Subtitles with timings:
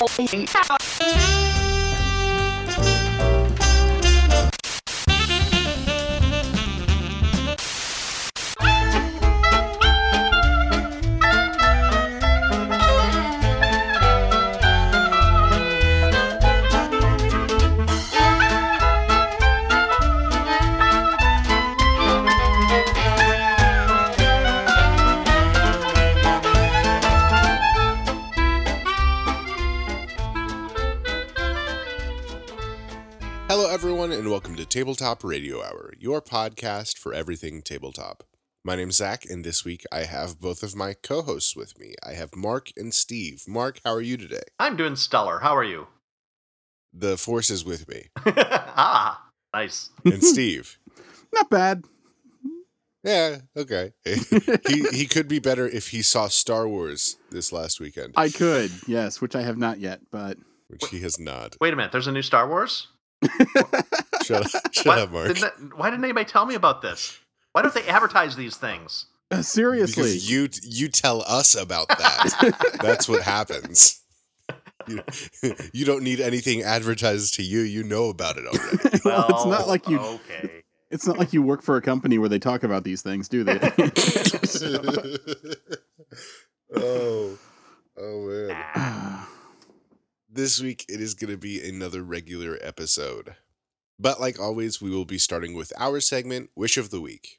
[0.00, 1.59] Hello,
[34.70, 38.22] Tabletop Radio Hour, your podcast for everything tabletop.
[38.64, 41.94] My name's Zach, and this week I have both of my co hosts with me.
[42.08, 43.42] I have Mark and Steve.
[43.48, 44.44] Mark, how are you today?
[44.60, 45.40] I'm doing stellar.
[45.40, 45.88] How are you?
[46.92, 48.10] The force is with me.
[48.26, 49.20] ah,
[49.52, 49.90] nice.
[50.04, 50.78] And Steve.
[51.34, 51.84] Not bad.
[53.02, 53.92] Yeah, okay.
[54.04, 58.70] he he could be better if he saw Star Wars this last weekend, I could,
[58.86, 61.56] yes, which I have not yet, but which he has not.
[61.60, 61.90] Wait a minute.
[61.90, 62.86] There's a new Star Wars.
[64.30, 64.98] Shut up, shut What?
[64.98, 65.26] up, Mark.
[65.28, 67.18] Didn't that- why didn't anybody tell me about this?
[67.52, 69.06] Why don't they advertise these things?
[69.32, 70.02] uh, seriously.
[70.02, 72.76] Because you you tell us about that.
[72.82, 74.00] That's what happens.
[74.88, 75.02] You,
[75.72, 77.60] you don't need anything advertised to you.
[77.60, 79.00] You know about it already.
[79.04, 80.62] well, it's not like you Okay.
[80.90, 83.44] it's not like you work for a company where they talk about these things, do
[83.44, 83.58] they?
[86.76, 87.38] oh,
[87.98, 88.50] oh man.
[88.74, 89.28] Ah,
[90.28, 93.34] This week it is going to be another regular episode.
[94.00, 97.38] But like always, we will be starting with our segment, Wish of the Week.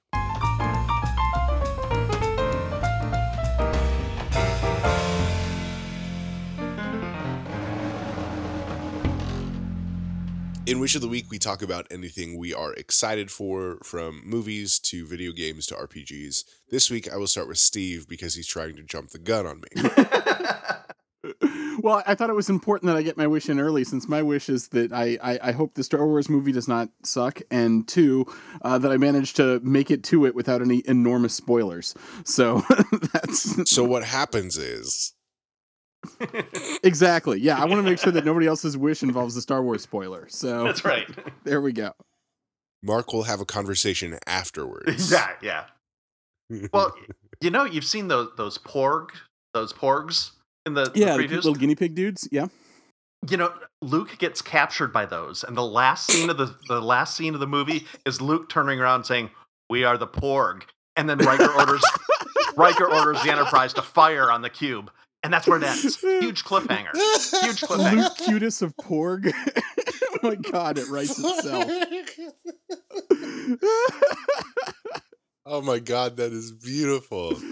[10.67, 14.77] In Wish of the Week, we talk about anything we are excited for, from movies
[14.81, 16.43] to video games to RPGs.
[16.69, 19.61] This week, I will start with Steve because he's trying to jump the gun on
[19.61, 20.05] me.
[21.81, 24.21] well, I thought it was important that I get my wish in early since my
[24.21, 27.87] wish is that I, I, I hope the Star Wars movie does not suck, and
[27.87, 28.25] two,
[28.61, 31.95] uh, that I manage to make it to it without any enormous spoilers.
[32.23, 32.61] So
[33.13, 35.13] that's So, what happens is
[36.83, 37.39] exactly.
[37.39, 40.27] Yeah, I want to make sure that nobody else's wish involves the Star Wars spoiler.
[40.29, 41.07] So That's right.
[41.43, 41.93] there we go.
[42.83, 45.11] Mark will have a conversation afterwards.
[45.11, 45.65] yeah, yeah.
[46.73, 46.93] Well,
[47.39, 49.09] you know, you've seen those those porg,
[49.53, 50.31] those porgs
[50.65, 51.31] in the, the Yeah, the previews.
[51.37, 52.27] little guinea pig dudes.
[52.31, 52.47] Yeah.
[53.29, 57.15] you know, Luke gets captured by those, and the last scene of the the last
[57.15, 59.29] scene of the movie is Luke turning around saying,
[59.69, 60.63] "We are the Porg,"
[60.95, 61.83] and then Riker orders
[62.55, 64.91] Riker orders the Enterprise to fire on the cube,
[65.23, 65.99] and that's where it ends.
[65.99, 66.93] Huge cliffhanger.
[66.95, 67.95] Huge cliffhanger.
[67.95, 69.33] Luke Cutis of Porg.
[70.13, 71.69] oh my god, it writes itself.
[75.45, 77.33] oh my god, that is beautiful.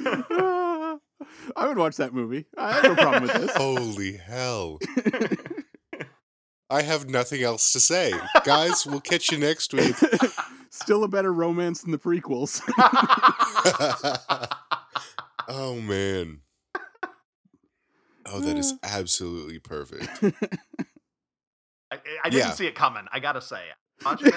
[1.56, 2.46] I would watch that movie.
[2.58, 3.56] I have no problem with this.
[3.56, 4.80] Holy hell.
[6.70, 8.14] I have nothing else to say.
[8.44, 9.96] Guys, we'll catch you next week.
[10.70, 12.62] Still a better romance than the prequels.
[15.48, 16.42] oh man.
[18.28, 20.08] Oh, that is absolutely perfect.
[21.92, 22.52] I, I didn't Yeah.
[22.52, 23.06] see it coming.
[23.12, 23.76] I gotta say, it
[24.06, 24.36] and just,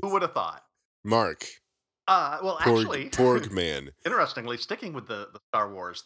[0.00, 0.62] who would have thought?
[1.04, 1.44] Mark,
[2.06, 3.90] Uh, well, actually, Porg, Porg man.
[4.04, 6.04] interestingly, sticking with the, the Star Wars,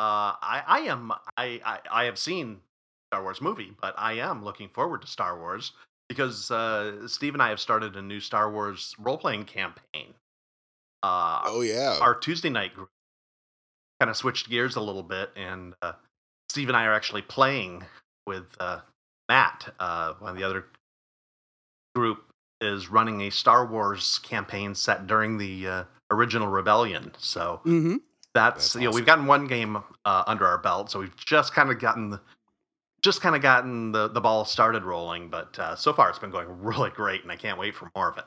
[0.00, 2.60] uh, I, I am I, I I have seen
[3.10, 5.72] Star Wars movie, but I am looking forward to Star Wars
[6.08, 10.14] because uh, Steve and I have started a new Star Wars role playing campaign.
[11.02, 11.98] Uh, Oh yeah.
[12.00, 12.90] our Tuesday night group
[14.00, 15.92] kind of switched gears a little bit, and uh,
[16.50, 17.84] Steve and I are actually playing
[18.26, 18.80] with uh,
[19.28, 19.74] Matt.
[19.80, 20.66] Uh, one of the other
[21.94, 22.24] group
[22.60, 27.12] is running a Star Wars campaign set during the uh, original Rebellion.
[27.18, 27.96] So hmm
[28.34, 31.54] that's, That's you know we've gotten one game uh, under our belt, so we've just
[31.54, 32.20] kind of gotten the
[33.02, 36.30] just kind of gotten the, the ball started rolling, but uh, so far it's been
[36.30, 38.24] going really great, and I can't wait for more of it.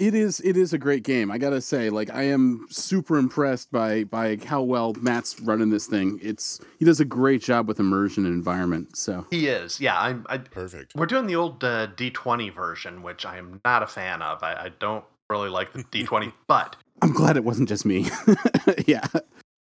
[0.00, 1.30] It is it is a great game.
[1.30, 5.86] I gotta say, like I am super impressed by by how well Matt's running this
[5.86, 6.18] thing.
[6.22, 8.96] It's he does a great job with immersion and environment.
[8.96, 10.00] So He is, yeah.
[10.00, 10.94] I'm, I, Perfect.
[10.94, 14.42] We're doing the old uh, D20 version, which I am not a fan of.
[14.42, 18.06] I, I don't really like the D20, but I'm glad it wasn't just me.
[18.86, 19.06] yeah,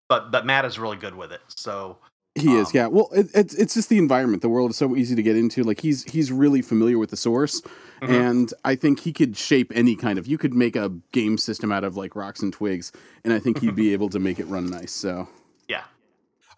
[0.07, 1.41] but but Matt is really good with it.
[1.49, 1.97] So
[2.37, 2.69] he is.
[2.69, 2.87] Um, Yeah.
[2.89, 4.43] Well, it, it's it's just the environment.
[4.43, 5.63] The world is so easy to get into.
[5.63, 7.63] Like he's he's really familiar with the source,
[8.03, 8.11] Mhm.
[8.29, 10.27] and I think he could shape any kind of.
[10.27, 12.93] You could make a game system out of like rocks and twigs,
[13.25, 14.93] and I think he'd be able to make it run nice.
[14.93, 15.29] So
[15.69, 15.85] yeah,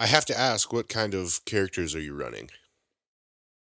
[0.00, 2.50] I have to ask, what kind of characters are you running?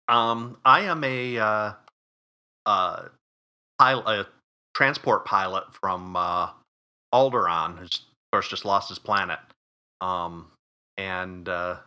[0.07, 1.73] um, I am a uh,
[2.65, 3.03] uh,
[3.79, 4.27] pilot, a
[4.75, 6.49] transport pilot from uh,
[7.13, 9.39] Alderaan, who's of course just lost his planet.
[10.01, 10.51] Um,
[10.97, 11.77] and uh,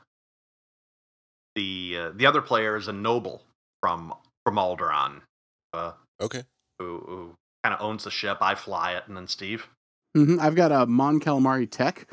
[1.99, 3.43] uh, the other player is a noble
[3.83, 4.15] from
[4.45, 5.21] from Alderaan,
[5.73, 6.43] uh, Okay.
[6.79, 7.35] who, who
[7.65, 8.39] kind of owns the ship.
[8.41, 9.67] I fly it, and then Steve.
[10.15, 12.09] hmm I've got a Mon Calamari Tech,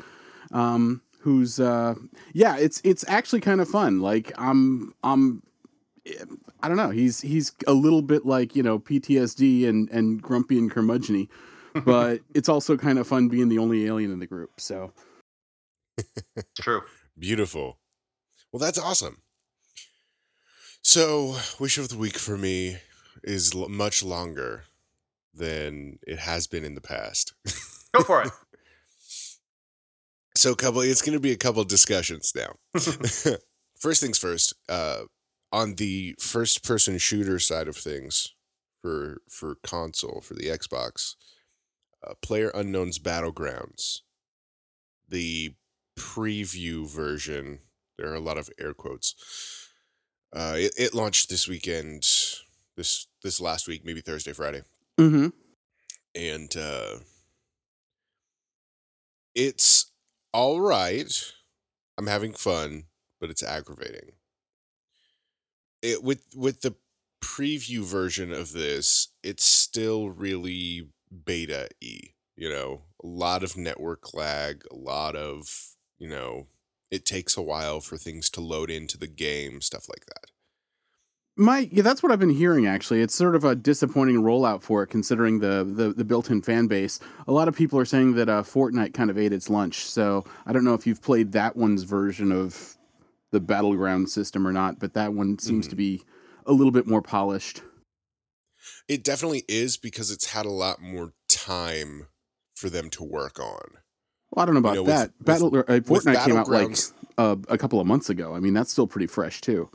[0.52, 1.94] um, who's uh,
[2.32, 4.00] yeah, it's it's actually kind of fun.
[4.00, 5.42] Like I'm I'm
[6.62, 6.90] I don't know.
[6.90, 11.28] He's he's a little bit like you know PTSD and and grumpy and curmudgeony,
[11.84, 14.60] but it's also kind of fun being the only alien in the group.
[14.60, 14.92] So
[16.60, 16.82] True.
[17.18, 17.78] Beautiful.
[18.52, 19.18] Well, that's awesome.
[20.88, 22.76] So, wish of the week for me
[23.24, 24.66] is l- much longer
[25.34, 27.34] than it has been in the past.
[27.92, 28.30] Go for it.
[30.36, 32.56] So, couple, it's going to be a couple discussions now.
[33.80, 34.54] first things first.
[34.68, 35.04] Uh,
[35.50, 38.34] on the first-person shooter side of things,
[38.82, 41.14] for for console for the Xbox,
[42.06, 44.02] uh, PlayerUnknown's Battlegrounds,
[45.08, 45.54] the
[45.98, 47.60] preview version.
[47.98, 49.65] There are a lot of air quotes.
[50.32, 52.02] Uh, it, it launched this weekend,
[52.76, 54.62] this this last week, maybe Thursday, Friday.
[54.98, 55.28] Hmm
[56.16, 56.96] and uh
[59.34, 59.92] it's
[60.32, 61.32] all right.
[61.98, 62.84] I'm having fun
[63.20, 64.12] but it's aggravating.
[65.82, 66.74] It with with the
[67.22, 70.88] preview version of this it's still really
[71.24, 72.82] beta e you know?
[73.02, 76.46] A lot of network lag a lot of you know
[76.90, 80.30] it takes a while for things to load into the game stuff like that
[81.38, 82.66] My yeah, that's what I've been hearing.
[82.66, 86.66] Actually, it's sort of a disappointing rollout for it, considering the the, the built-in fan
[86.66, 86.98] base.
[87.28, 89.84] A lot of people are saying that uh, Fortnite kind of ate its lunch.
[89.84, 92.78] So I don't know if you've played that one's version of
[93.32, 95.70] the battleground system or not, but that one seems Mhm.
[95.70, 96.02] to be
[96.46, 97.60] a little bit more polished.
[98.88, 102.06] It definitely is because it's had a lot more time
[102.54, 103.78] for them to work on.
[104.36, 105.12] Well, I don't know about know, that.
[105.18, 106.76] with- Battle uh, Fortnite came out like
[107.18, 108.34] uh, a couple of months ago.
[108.34, 109.70] I mean, that's still pretty fresh too.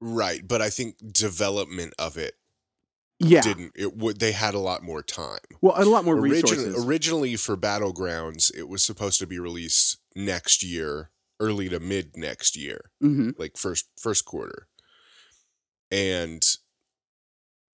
[0.00, 2.34] Right, but I think development of it
[3.18, 3.40] Yeah.
[3.40, 3.72] didn't.
[3.74, 5.40] It would they had a lot more time.
[5.60, 6.86] well, a lot more resources.
[6.86, 11.10] originally for Battlegrounds, it was supposed to be released next year,
[11.40, 14.68] early to mid next year, hmm like first first quarter,
[15.90, 16.42] and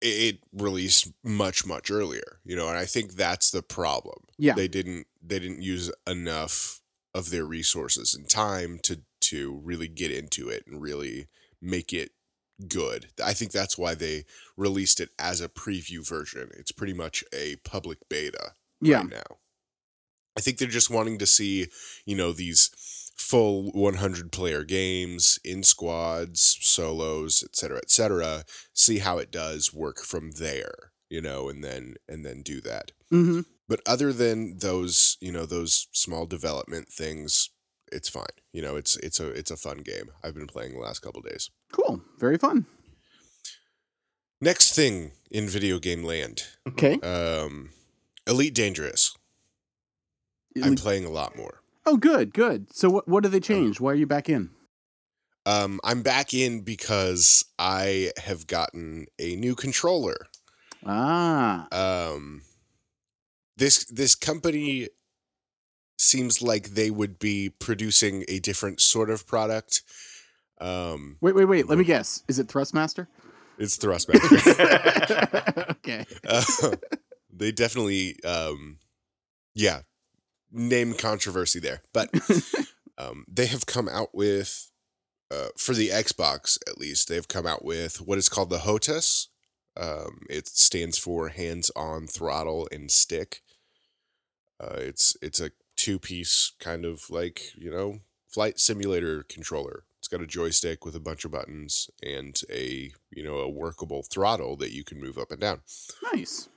[0.00, 2.40] it, it released much much earlier.
[2.44, 4.24] You know, and I think that's the problem.
[4.38, 4.54] Yeah.
[4.54, 6.80] they didn't they didn't use enough
[7.14, 11.28] of their resources and time to to really get into it and really
[11.60, 12.12] make it
[12.68, 13.08] good.
[13.22, 14.24] I think that's why they
[14.56, 16.50] released it as a preview version.
[16.56, 18.98] It's pretty much a public beta Yeah.
[19.00, 19.38] right now.
[20.36, 21.66] I think they're just wanting to see,
[22.06, 22.70] you know, these
[23.16, 29.74] full 100 player games in squads, solos, etc., cetera, et cetera, see how it does
[29.74, 32.92] work from there, you know, and then and then do that.
[33.10, 37.50] hmm But other than those, you know, those small development things,
[37.92, 38.24] it's fine.
[38.52, 40.10] You know, it's it's a it's a fun game.
[40.24, 41.50] I've been playing the last couple days.
[41.72, 42.00] Cool.
[42.18, 42.66] Very fun.
[44.40, 46.98] Next thing in video game land, Okay.
[47.00, 47.70] um,
[48.26, 49.16] Elite Dangerous.
[50.62, 51.60] I'm playing a lot more.
[51.86, 52.32] oh, good.
[52.34, 52.66] Good.
[52.74, 53.80] So what what did they change?
[53.80, 54.50] Why are you back in?
[55.46, 60.26] Um, I'm back in because I have gotten a new controller.
[60.84, 61.66] Ah.
[61.72, 62.42] Um,
[63.58, 64.88] this this company
[65.98, 69.82] seems like they would be producing a different sort of product.
[70.60, 71.68] Um, Wait, wait, wait.
[71.68, 72.22] Let me guess.
[72.28, 73.06] Is it Thrustmaster?
[73.58, 75.70] it's Thrustmaster.
[75.70, 76.04] okay.
[76.28, 76.76] uh,
[77.32, 78.78] they definitely, um,
[79.54, 79.82] yeah,
[80.50, 82.10] name controversy there, but
[82.98, 84.70] um, they have come out with
[85.30, 89.28] uh, for the Xbox at least they've come out with what is called the HOTAS.
[89.76, 93.42] Um, it stands for hands on throttle and stick.
[94.60, 99.84] Uh, it's it's a two piece kind of like you know flight simulator controller.
[99.98, 104.02] It's got a joystick with a bunch of buttons and a you know a workable
[104.02, 105.60] throttle that you can move up and down.
[106.12, 106.48] Nice.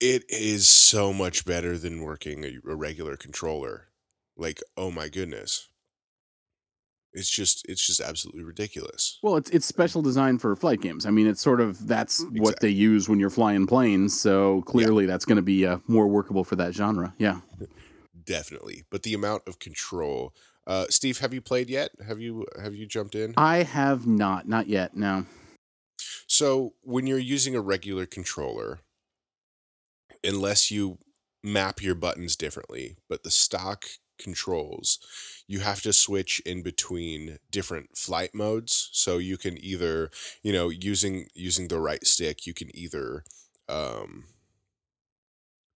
[0.00, 3.88] It is so much better than working a, a regular controller.
[4.36, 5.68] Like oh my goodness,
[7.18, 9.18] it's just it's just absolutely ridiculous.
[9.22, 11.04] Well, it's it's special design for flight games.
[11.04, 14.18] I mean, it's sort of that's what they use when you're flying planes.
[14.18, 17.14] So clearly, that's going to be uh, more workable for that genre.
[17.18, 17.40] Yeah.
[18.24, 20.34] Definitely, but the amount of control.
[20.66, 21.92] Uh, Steve, have you played yet?
[22.06, 23.32] Have you have you jumped in?
[23.36, 24.94] I have not, not yet.
[24.94, 25.24] No.
[26.26, 28.80] So when you're using a regular controller,
[30.22, 30.98] unless you
[31.42, 33.86] map your buttons differently, but the stock
[34.18, 34.98] controls,
[35.46, 38.90] you have to switch in between different flight modes.
[38.92, 40.10] So you can either,
[40.42, 43.24] you know, using using the right stick, you can either
[43.68, 44.24] um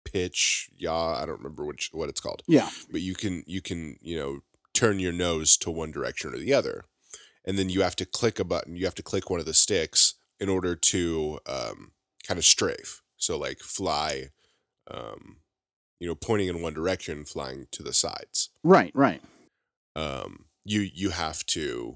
[0.04, 2.70] pitch, yaw, I don't remember which what it's called Yeah.
[2.92, 4.40] but you can you can you know
[4.74, 6.86] turn your nose to one direction or the other
[7.46, 8.76] and then you have to click a button.
[8.76, 11.92] You have to click one of the sticks in order to um,
[12.28, 13.02] kind of strafe.
[13.18, 14.30] So like fly,
[14.90, 15.38] um,
[16.02, 18.50] you know, pointing in one direction, flying to the sides.
[18.64, 19.22] Right, right.
[19.96, 21.96] Um, you you have to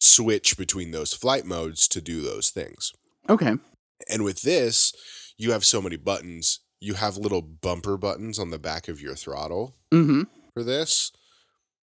[0.00, 2.92] switch between those flight modes to do those things.
[3.28, 3.54] Okay.
[4.08, 4.92] And with this,
[5.36, 6.60] you have so many buttons.
[6.80, 10.22] You have little bumper buttons on the back of your throttle Mm-hmm.
[10.54, 11.10] for this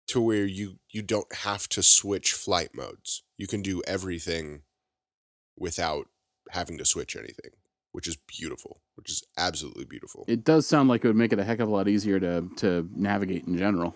[0.07, 3.23] to where you you don't have to switch flight modes.
[3.37, 4.61] You can do everything
[5.57, 6.07] without
[6.51, 7.51] having to switch anything,
[7.97, 10.23] which is beautiful, which is absolutely beautiful.
[10.27, 12.47] It does sound like it would make it a heck of a lot easier to
[12.57, 13.95] to navigate in general.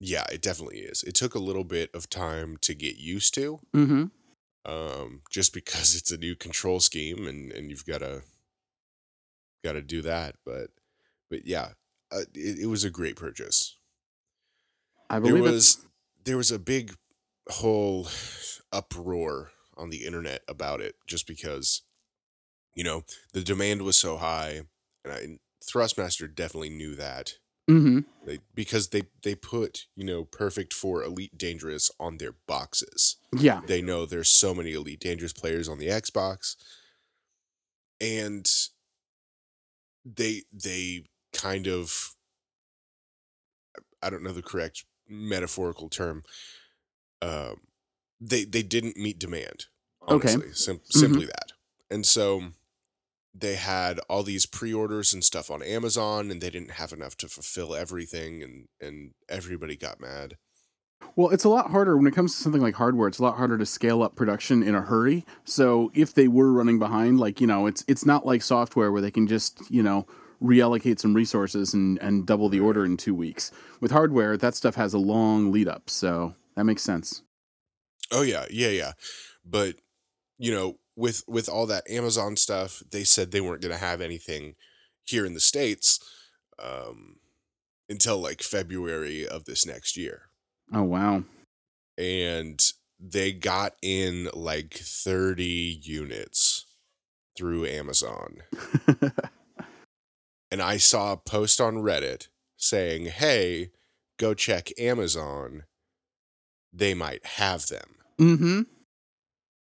[0.00, 1.04] yeah, it definitely is.
[1.04, 4.04] It took a little bit of time to get used to, Mm-hmm.
[4.72, 8.22] um, just because it's a new control scheme and and you've got to
[9.64, 10.34] got to do that.
[10.44, 10.70] But
[11.30, 11.68] but yeah,
[12.10, 13.76] uh, it, it was a great purchase.
[15.08, 15.86] I believe there was
[16.24, 16.94] there was a big
[17.48, 18.08] whole
[18.72, 21.82] uproar on the internet about it just because
[22.74, 24.62] you know the demand was so high
[25.04, 27.34] and I, thrustmaster definitely knew that.
[27.70, 28.00] Mm-hmm.
[28.26, 33.60] they, because they they put you know perfect for elite dangerous on their boxes Yeah.
[33.64, 36.56] they know there's so many elite dangerous players on the xbox
[38.00, 38.50] and
[40.04, 42.14] they they kind of
[44.02, 46.24] i don't know the correct metaphorical term
[47.22, 47.56] um
[48.20, 49.66] they they didn't meet demand
[50.08, 50.34] Okay.
[50.54, 51.52] Sim- simply that
[51.90, 52.42] and so
[53.34, 57.28] they had all these pre-orders and stuff on amazon and they didn't have enough to
[57.28, 60.36] fulfill everything and and everybody got mad
[61.16, 63.08] Well, it's a lot harder when it comes to something like hardware.
[63.08, 65.24] It's a lot harder to scale up production in a hurry.
[65.44, 69.02] So if they were running behind, like you know, it's it's not like software where
[69.02, 70.06] they can just you know
[70.42, 73.50] reallocate some resources and and double the order in two weeks.
[73.80, 75.90] With hardware, that stuff has a long lead up.
[75.90, 77.22] So that makes sense.
[78.12, 78.92] Oh yeah, yeah, yeah.
[79.44, 79.76] But
[80.38, 84.00] you know, with with all that Amazon stuff, they said they weren't going to have
[84.00, 84.54] anything
[85.04, 85.98] here in the states
[86.62, 87.16] um,
[87.88, 90.30] until like February of this next year,
[90.72, 91.24] Oh wow.
[91.98, 92.60] and
[92.98, 96.66] they got in like thirty units
[97.36, 98.42] through Amazon.
[100.52, 103.70] And I saw a post on Reddit saying, "Hey,
[104.18, 105.62] go check Amazon.
[106.72, 108.62] They might have them." mm-hmm.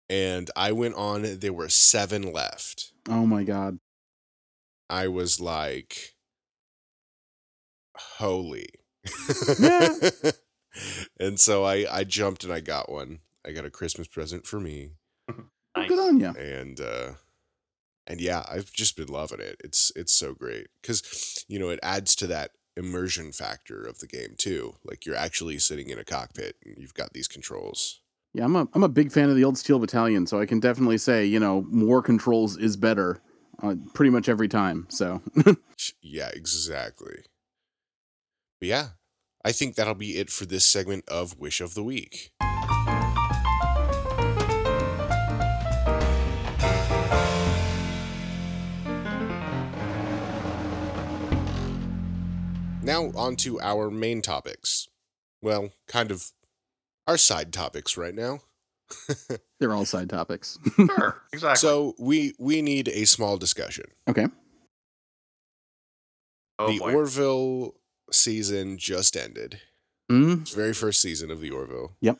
[0.09, 1.39] And I went on.
[1.39, 2.91] There were seven left.
[3.09, 3.79] Oh my god.
[4.89, 6.15] I was like,
[7.95, 8.69] holy.
[9.59, 9.89] Yeah.
[11.19, 13.19] and so I, I jumped and I got one.
[13.45, 14.91] I got a Christmas present for me.
[15.75, 15.89] Nice.
[15.89, 16.29] Good on you.
[16.29, 17.11] And uh
[18.07, 19.57] and yeah, I've just been loving it.
[19.63, 20.69] It's it's so great.
[20.81, 24.75] Cause you know, it adds to that immersion factor of the game too.
[24.83, 27.99] Like you're actually sitting in a cockpit and you've got these controls.
[28.38, 30.60] Yeah, I'm a I'm a big fan of the old Steel Battalion, so I can
[30.60, 33.20] definitely say you know more controls is better,
[33.63, 34.86] uh, pretty much every time.
[34.89, 35.24] So
[36.03, 37.24] Yeah, exactly.
[38.60, 38.88] But yeah,
[39.44, 42.32] I think that'll be it for this segment of Wish of the Week.
[52.84, 54.88] Now, on to our main topics.
[55.41, 56.32] Well, kind of
[57.07, 58.39] our side topics right now.
[59.59, 60.57] they're all side topics.
[60.75, 61.57] Sure, exactly.
[61.57, 63.85] So we we need a small discussion.
[64.07, 64.27] okay.
[66.59, 66.93] oh, the boy.
[66.93, 67.75] Orville
[68.11, 69.59] season just ended.
[70.11, 71.91] Mm, It's very first season of the Orville.
[72.01, 72.17] Yep.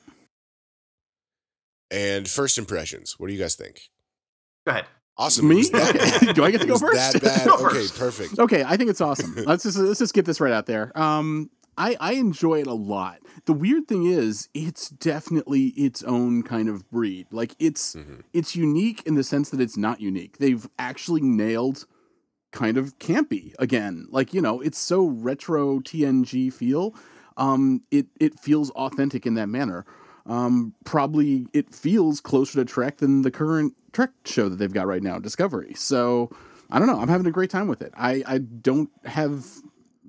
[1.90, 3.16] And first impressions.
[3.18, 3.80] What do you guys think?
[4.66, 4.86] Go ahead.
[5.18, 5.48] Awesome.
[5.48, 5.56] Me?
[5.56, 6.26] It was that Okay.
[6.28, 6.36] bad.
[6.36, 7.14] Do I get to go first?
[7.14, 7.48] That bad.
[7.48, 7.98] Go okay, first.
[7.98, 8.40] perfect.
[8.40, 9.36] Okay, I think it's awesome.
[9.46, 10.92] let's just let's just get this right out there.
[11.00, 13.20] Um, I I enjoy it a lot.
[13.46, 17.28] The weird thing is, it's definitely its own kind of breed.
[17.32, 18.24] Like it's Mhm.
[18.34, 20.38] it's unique in the sense that it's not unique.
[20.38, 21.86] They've actually nailed
[22.52, 24.08] kind of campy again.
[24.10, 26.96] Like, you know, it's so retro TNG feel.
[27.38, 29.86] Um, it it feels authentic in that manner.
[30.26, 34.88] Um, probably it feels closer to Trek than the current Trek show that they've got
[34.88, 35.74] right now, Discovery.
[35.76, 36.30] So
[36.70, 37.00] I don't know.
[37.00, 37.94] I'm having a great time with it.
[37.96, 39.46] I, I don't have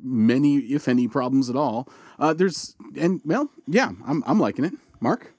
[0.02, 1.88] many, if any, problems at all.
[2.19, 4.75] Uh, there's and well, yeah, I'm I'm liking it.
[5.00, 5.33] Mark,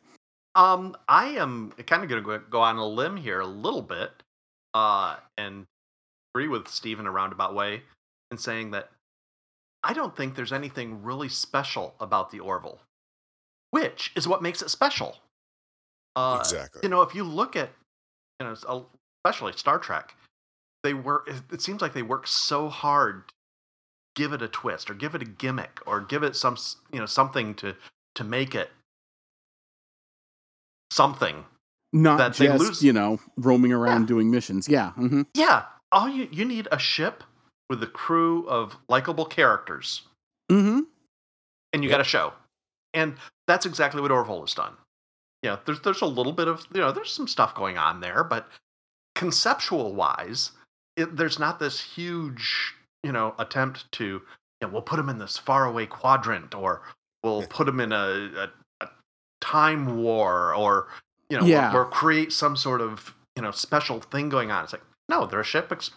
[0.56, 4.12] Um, I am kind of going to go on a limb here a little bit,
[4.74, 5.66] uh, and
[6.34, 7.82] agree with Steve in a roundabout way
[8.32, 8.90] in saying that
[9.84, 12.80] I don't think there's anything really special about the Orville,
[13.72, 15.18] which is what makes it special.
[16.16, 16.82] Uh, exactly.
[16.84, 17.70] You know, if you look at,
[18.40, 18.86] you know,
[19.24, 20.16] especially Star Trek,
[20.84, 21.28] they work.
[21.30, 23.34] it- It seems like they work so hard, to
[24.20, 26.58] give it a twist or give it a gimmick or give it some,
[26.92, 27.74] you know, something to
[28.16, 28.70] to make it
[30.92, 31.46] something.
[31.94, 34.08] Not That they just lose- you know roaming around Yeah.
[34.08, 34.68] doing missions.
[34.68, 34.92] Yeah.
[34.98, 35.22] mm-hmm.
[35.34, 37.24] Yeah, all you you need a ship
[37.70, 40.04] with a crew of likable characters,
[40.52, 40.82] mm-hmm.
[41.74, 41.94] and you Yep.
[41.98, 42.34] got a show,
[42.94, 43.16] and
[43.48, 44.74] that's exactly what Orville has done.
[45.42, 48.02] You know, there's there's a little bit of you know there's some stuff going on
[48.02, 48.48] there, but
[49.16, 50.52] conceptual wise,
[50.98, 54.22] it, there's not this huge you know attempt to you
[54.62, 56.82] know, we'll put them in this faraway quadrant or
[57.24, 57.96] we'll put them in a,
[58.38, 58.50] a,
[58.82, 58.90] a
[59.42, 60.88] time war or
[61.30, 61.74] you know Yeah.
[61.74, 64.64] or, or create some sort of you know special thing going on.
[64.64, 65.92] It's like no, they're a ship ex-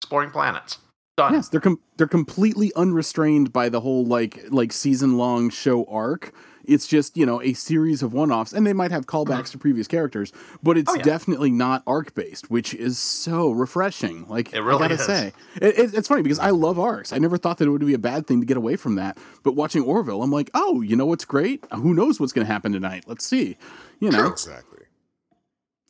[0.00, 0.78] exploring planets.
[1.16, 1.34] Done.
[1.34, 6.32] Yes, they're com- they're completely unrestrained by the whole like like season long show arc.
[6.68, 9.58] It's just you know a series of one offs, and they might have callbacks to
[9.58, 10.32] previous characters,
[10.62, 10.96] but it's Mm-hmm.
[10.96, 11.02] Oh, yeah.
[11.04, 14.26] definitely not arc based, which is so refreshing.
[14.28, 15.04] Like It really I gotta is.
[15.04, 17.12] say, it, it- it's funny because I love arcs.
[17.12, 19.18] I never thought that it would be a bad thing to get away from that.
[19.42, 21.64] But watching Orville, I'm like, oh, you know what's great?
[21.72, 23.04] Who knows what's going to happen tonight?
[23.06, 23.56] Let's see.
[24.00, 24.30] You know, True.
[24.32, 24.78] Exactly.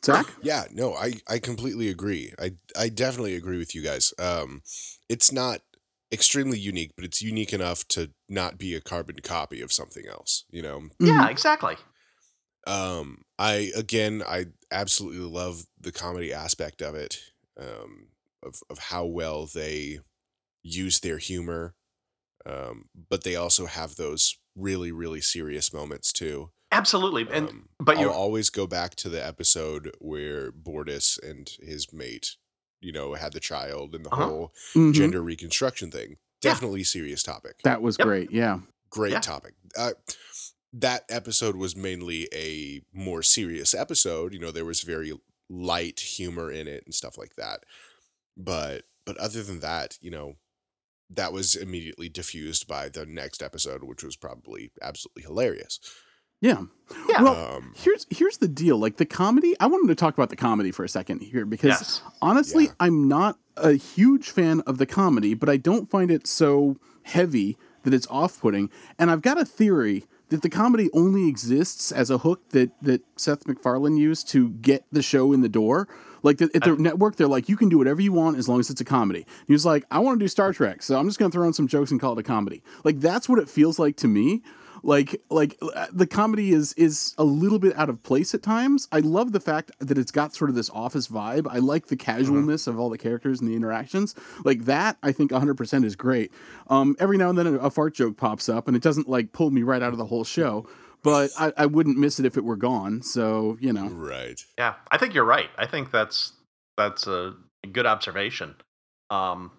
[0.03, 0.27] Zach.
[0.41, 2.33] Yeah, no, I I completely agree.
[2.39, 4.13] I I definitely agree with you guys.
[4.17, 4.61] Um
[5.09, 5.59] it's not
[6.11, 10.45] extremely unique, but it's unique enough to not be a carbon copy of something else,
[10.49, 10.89] you know.
[10.99, 11.31] Yeah, Mhm.
[11.31, 11.77] exactly.
[12.67, 17.19] Um I again I absolutely love the comedy aspect of it.
[17.59, 18.09] Um
[18.43, 19.99] of of how well they
[20.63, 21.75] use their humor.
[22.45, 26.51] Um but they also have those really really serious moments too.
[26.71, 27.27] Absolutely.
[27.31, 32.35] And Um, but you're always go back to the episode where Bortus and his mate,
[32.81, 34.25] you know, had the child and the Uh-huh.
[34.25, 34.93] whole Mhm.
[34.93, 36.11] gender reconstruction thing.
[36.41, 36.51] Yeah.
[36.53, 37.61] Definitely serious topic.
[37.63, 38.05] That was Yep.
[38.07, 38.31] great.
[38.31, 38.61] Yeah.
[38.89, 39.19] Great Yeah.
[39.19, 39.55] topic.
[39.75, 39.93] Uh,
[40.71, 44.33] that episode was mainly a more serious episode.
[44.33, 45.19] You know, there was very
[45.49, 47.63] light humor in it and stuff like that.
[48.37, 50.37] But but other than that, you know,
[51.09, 55.79] that was immediately diffused by the next episode, which was probably absolutely hilarious.
[56.41, 56.63] Yeah.
[57.07, 57.21] Yeah.
[57.21, 58.77] Well, Um, here's here's the deal.
[58.77, 61.69] Like the comedy, I wanted to talk about the comedy for a second here because
[61.69, 62.01] yes.
[62.21, 62.71] honestly, Yeah.
[62.79, 67.57] I'm not a huge fan of the comedy, but I don't find it so heavy
[67.83, 68.69] that it's off-putting.
[68.97, 73.01] And I've got a theory that the comedy only exists as a hook that that
[73.17, 75.87] Seth MacFarlane used to get the show in the door.
[76.21, 78.59] Like the, at the network, they're like, you can do whatever you want as long
[78.59, 79.25] as it's a comedy.
[79.47, 81.47] He was like, I want to do Star Trek, so I'm just going to throw
[81.47, 82.61] in some jokes and call it a comedy.
[82.83, 84.41] Like that's what it feels like to me
[84.83, 88.87] like like uh, the comedy is is a little bit out of place at times.
[88.91, 91.47] I love the fact that it's got sort of this office vibe.
[91.49, 94.15] I like the casualness of all the characters and the interactions.
[94.43, 96.31] Like that i think 100% is great.
[96.69, 99.31] Um every now and then a, a fart joke pops up and it doesn't like
[99.33, 100.67] pull me right out of the whole show
[101.03, 103.01] but I, I wouldn't miss it if it were gone.
[103.01, 103.87] So you know.
[103.87, 104.43] Right.
[104.57, 105.49] Yeah, I think you're right.
[105.57, 106.33] I think that's
[106.77, 107.35] that's a
[107.71, 108.55] good observation.
[109.09, 109.51] Um,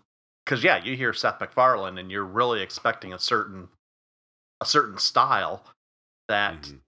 [0.45, 3.69] because yeah, you hear Seth MacFarlane and you're really expecting a certain
[4.61, 5.65] a certain style
[6.29, 6.81] that Mhm.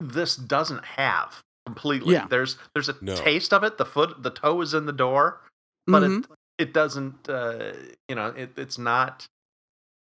[0.00, 2.14] this doesn't have completely.
[2.14, 2.26] Yeah.
[2.28, 3.14] There's there's a No.
[3.16, 3.78] taste of it.
[3.78, 5.40] The foot, the toe is in the door,
[5.86, 6.24] but Mhm.
[6.24, 7.28] it it doesn't.
[7.28, 7.72] Uh,
[8.08, 9.26] you know, it, it's not.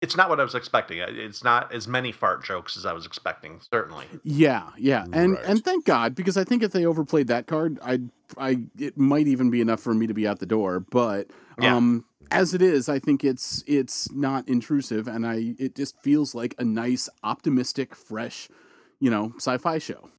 [0.02, 0.98] It's not what I was expecting.
[0.98, 3.60] It's not as many fart jokes as I was expecting.
[3.72, 4.06] Certainly.
[4.24, 5.44] Yeah, yeah, and Right.
[5.44, 8.00] and thank God because I think if they overplayed that card, I
[8.38, 10.80] I it might even be enough for me to be out the door.
[10.80, 11.74] But Yeah.
[11.76, 16.34] um, as it is, I think it's it's not intrusive, and I it just feels
[16.34, 18.48] like a nice, optimistic, fresh,
[19.00, 20.10] you know, sci-fi show.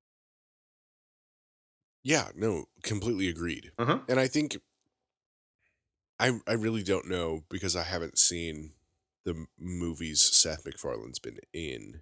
[2.04, 3.72] Yeah, no, completely agreed.
[3.80, 4.04] Mhm.
[4.08, 4.58] And I think
[6.20, 8.74] I I really don't know because I haven't seen
[9.26, 12.02] the movies Seth MacFarlane's been in,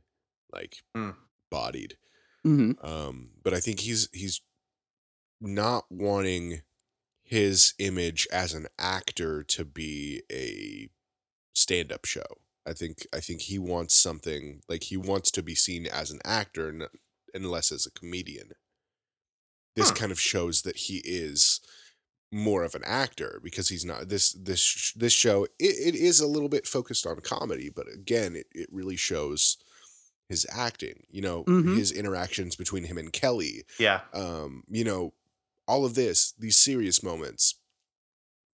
[0.51, 1.15] like Mm.
[1.49, 1.97] bodied.
[2.43, 4.41] hmm Um, but I think he's he's
[5.41, 6.61] not wanting
[7.25, 10.89] his image as an actor to be a
[11.53, 12.21] stand-up show.
[12.67, 16.19] I think I think he wants something like he wants to be seen as an
[16.23, 16.69] actor
[17.33, 18.51] and less as a comedian.
[19.75, 19.95] This Hmm.
[19.95, 21.59] kind of shows that he is
[22.31, 26.27] more of an actor because he's not this this this show it, it is a
[26.27, 29.57] little bit focused on comedy but again it, it really shows
[30.27, 31.77] his acting you know Mhm.
[31.77, 34.01] his interactions between him and kelly Yeah.
[34.11, 35.13] um you know
[35.67, 37.55] all of this these serious moments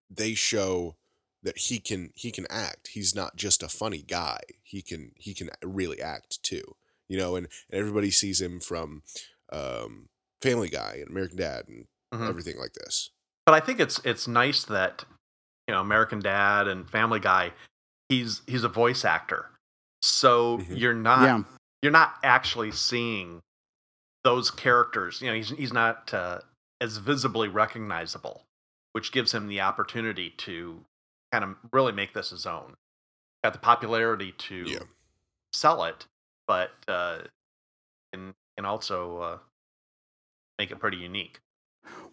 [0.09, 0.95] they show
[1.43, 5.33] that he can he can act he's not just a funny guy he can he
[5.33, 6.75] can really act too
[7.07, 9.03] you know and, and everybody sees him from
[9.51, 10.09] um
[10.41, 12.27] family guy and american dad and Mhm.
[12.27, 13.11] everything like this
[13.45, 15.03] but I think it's it's nice that
[15.67, 17.51] you know American Dad and Family Guy,
[18.09, 19.49] he's he's a voice actor,
[20.01, 20.79] so Mhm.
[20.79, 21.43] you're not yeah,
[21.81, 23.41] you're not actually seeing
[24.23, 25.21] those characters.
[25.21, 26.39] You know, he's he's not uh,
[26.81, 28.43] as visibly recognizable,
[28.91, 30.83] which gives him the opportunity to
[31.31, 32.75] kind of really make this his own.
[33.43, 34.79] Got the popularity to Yeah.
[35.53, 36.05] sell it,
[36.47, 37.19] but uh,
[38.11, 39.37] and and also uh,
[40.59, 41.39] make it pretty unique.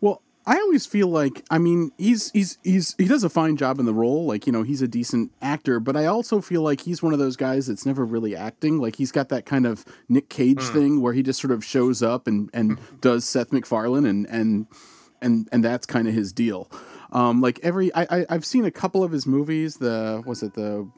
[0.00, 3.78] Well, I always feel like I mean he's he's he's he does a fine job
[3.78, 4.24] in the role.
[4.24, 7.18] Like you know he's a decent actor, but I also feel like he's one of
[7.18, 8.78] those guys that's never really acting.
[8.78, 10.72] Like he's got that kind of Nick Cage Mm.
[10.72, 14.66] thing where he just sort of shows up and and does Seth MacFarlane and and
[15.20, 16.70] and and that's kind of his deal.
[17.12, 19.76] Um, like every I, I I've seen a couple of his movies.
[19.76, 20.88] The was it the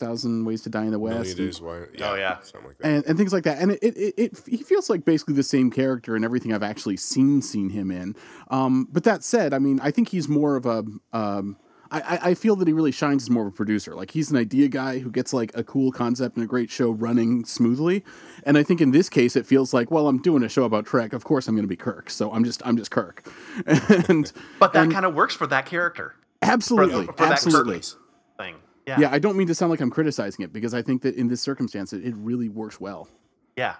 [0.00, 1.28] Thousand Ways to Die in the West?
[1.30, 1.84] And- Days Why?
[2.02, 2.40] Oh, yeah.
[2.40, 2.86] something like that.
[2.88, 3.58] and, and things like that.
[3.58, 6.62] And it, it, it, it he feels like basically the same character in everything I've
[6.64, 8.16] actually seen seen him in.
[8.50, 10.82] Um, but that said, I mean, I think he's more of a.
[11.12, 11.56] Um,
[11.92, 13.96] I, I- I feel that he really shines as more of a producer.
[13.96, 16.90] Like he's an idea guy who gets like a cool concept and a great show
[16.92, 18.04] running smoothly.
[18.44, 20.86] And I think in this case, it feels like, well, I'm doing a show about
[20.86, 21.12] Trek.
[21.12, 22.08] Of course, I'm going to be Kirk.
[22.08, 23.28] So I'm just I'm just Kirk.
[24.08, 27.74] And But that kind of works for that character absolutely, for that absolutely.
[27.74, 27.96] purpose.
[28.38, 28.54] thing.
[28.86, 28.98] Yeah.
[29.00, 31.28] Yeah, I don't mean to sound like I'm criticizing it because I think that in
[31.28, 33.08] this circumstance, it, it really works well.
[33.56, 33.74] Yeah.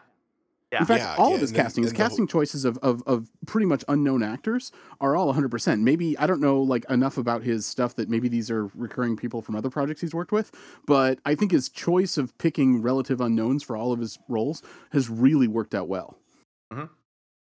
[0.72, 0.80] Yeah.
[0.80, 2.64] In fact, Yeah, all yeah, of his and then- casting, his and the casting choices
[2.64, 5.80] of, of of pretty much unknown actors are all 100%.
[5.80, 9.42] Maybe I don't know like enough about his stuff that maybe these are recurring people
[9.42, 10.52] from other projects he's worked with,
[10.86, 15.10] but I think his choice of picking relative unknowns for all of his roles has
[15.10, 16.16] really worked out well.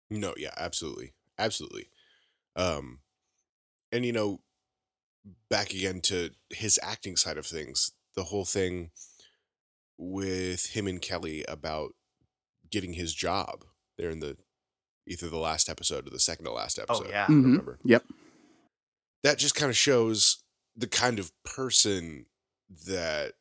[0.09, 1.13] No, yeah, absolutely.
[1.39, 1.89] Absolutely.
[2.55, 2.99] Um
[3.91, 4.41] and you know,
[5.49, 8.91] back again to his acting side of things, the whole thing
[9.97, 11.93] with him and Kelly about
[12.69, 13.63] getting his job
[13.97, 14.37] there in the
[15.07, 17.05] either the last episode or the second to last episode.
[17.07, 17.23] Oh, yeah.
[17.23, 17.45] I don't Mhm.
[17.45, 17.79] remember.
[17.85, 18.05] Yep.
[19.23, 20.43] That just kind of shows
[20.75, 22.27] the kind of person
[22.85, 23.33] that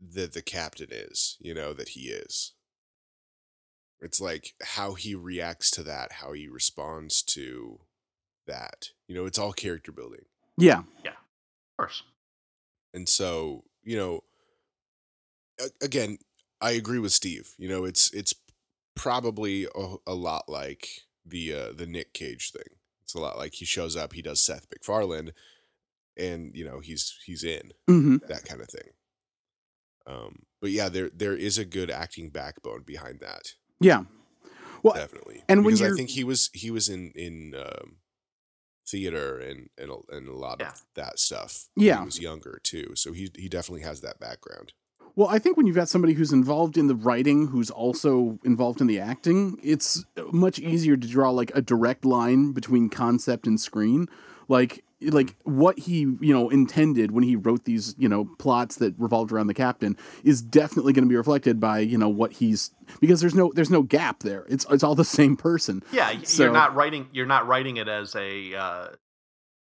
[0.00, 2.52] that the captain is, you know, that he is.
[4.00, 7.80] It's like how he reacts to that, how he responds to
[8.46, 8.90] that.
[9.06, 10.26] You know, it's all character building.
[10.56, 10.82] Yeah.
[11.04, 11.10] Yeah.
[11.12, 12.02] Of course.
[12.92, 14.20] And so, you know,
[15.82, 16.18] again,
[16.60, 17.54] I agree with Steve.
[17.58, 18.34] You know, it's it's
[18.94, 20.88] probably a, a lot like
[21.26, 22.76] the uh, the Nick Cage thing.
[23.02, 25.32] It's a lot like he shows up, he does Seth MacFarlane,
[26.16, 28.90] and you know he's he's in hmm that kind of thing.
[30.06, 34.04] Um, but yeah, there there is a good acting backbone behind that, Yeah.
[34.82, 35.42] Well, definitely.
[35.48, 37.96] and when I think he was he was in in um,
[38.86, 40.68] theater and and a, and a lot Yeah.
[40.70, 41.68] of that stuff.
[41.76, 42.00] Yeah.
[42.00, 44.72] he was younger too, so he he definitely has that background.
[45.16, 48.80] Well, I think when you've got somebody who's involved in the writing who's also involved
[48.80, 53.60] in the acting, it's much easier to draw like a direct line between concept and
[53.60, 54.08] screen.
[54.48, 58.94] Like like what he, you know, intended when he wrote these, you know, plots that
[58.98, 62.70] revolved around the captain is definitely going to be reflected by, you know, what he's
[63.00, 64.46] because there's no there's no gap there.
[64.48, 65.82] It's it's all the same person.
[65.92, 67.08] Yeah, So- you're not writing.
[67.12, 68.88] You're not writing it as a uh,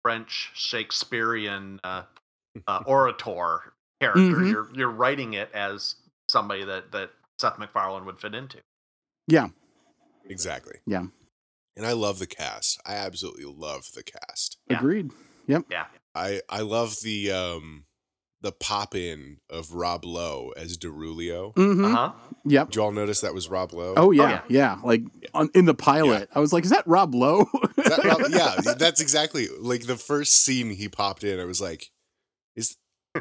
[0.03, 2.03] French Shakespearean uh,
[2.67, 4.19] uh, orator character.
[4.21, 4.51] Mhm.
[4.51, 5.95] You're you're writing it as
[6.29, 7.09] somebody that that
[7.39, 8.59] Seth MacFarlane would fit into.
[9.27, 9.47] Yeah.
[10.29, 10.75] Exactly.
[10.85, 11.05] Yeah.
[11.75, 12.79] And I love the cast.
[12.85, 14.57] I absolutely love the cast.
[14.69, 14.77] Yeah.
[14.77, 15.11] Agreed.
[15.47, 15.65] Yep.
[15.69, 17.85] Yeah, I I love the um
[18.41, 21.53] the pop in of Rob Lowe as Darulio.
[21.55, 21.85] Mhm.
[21.85, 22.11] uh huh.
[22.45, 22.67] Yep.
[22.69, 23.93] Did you all notice that was Rob Lowe?
[23.97, 24.41] Oh yeah, yeah.
[24.49, 24.77] yeah.
[24.83, 25.01] Like
[25.33, 27.45] on, in the pilot, I was like, "Is that Rob Lowe?"
[27.77, 28.29] That Rob-
[28.65, 31.39] yeah, that's exactly like the first scene he popped in.
[31.39, 31.89] I was like,
[32.55, 32.75] "Is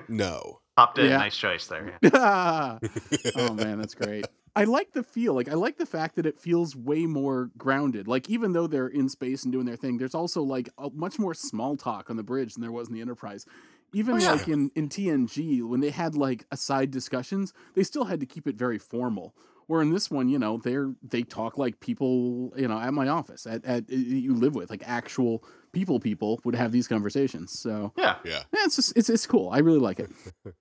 [0.08, 1.10] no." Popped in.
[1.10, 1.18] Yeah.
[1.18, 1.98] Nice choice there.
[2.02, 2.78] Yeah.
[3.36, 4.26] oh man, that's great.
[4.54, 5.34] I like the feel.
[5.34, 8.06] Like I like the fact that it feels way more grounded.
[8.08, 11.18] Like even though they're in space and doing their thing, there's also like a, much
[11.18, 13.46] more small talk on the bridge than there was in the Enterprise.
[13.94, 14.32] Even Oh, yeah.
[14.32, 18.46] like in in TNG, when they had like aside discussions, they still had to keep
[18.46, 19.34] it very formal.
[19.68, 23.08] Where in this one, you know, they're they talk like people, you know, at my
[23.08, 25.98] office, at, at you live with, like actual people.
[26.00, 27.58] People would have these conversations.
[27.58, 28.16] So Yeah.
[28.24, 28.42] Yeah.
[28.52, 29.48] yeah, it's just it's it's cool.
[29.50, 30.10] I really like it.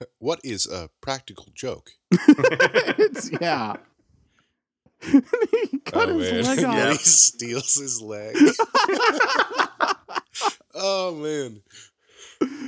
[0.18, 1.90] What is a practical joke?
[2.10, 3.76] it's yeah.
[5.02, 6.76] he cut oh his man, leg off.
[6.76, 8.34] then he steals his leg.
[10.74, 11.62] oh man,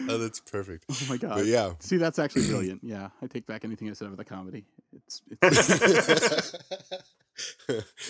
[0.09, 0.85] oh that's perfect.
[0.91, 1.35] Oh my god.
[1.37, 2.83] But yeah, See, that's actually brilliant.
[2.85, 4.64] Yeah, I take back anything I said about the comedy.
[4.93, 6.55] It's, it's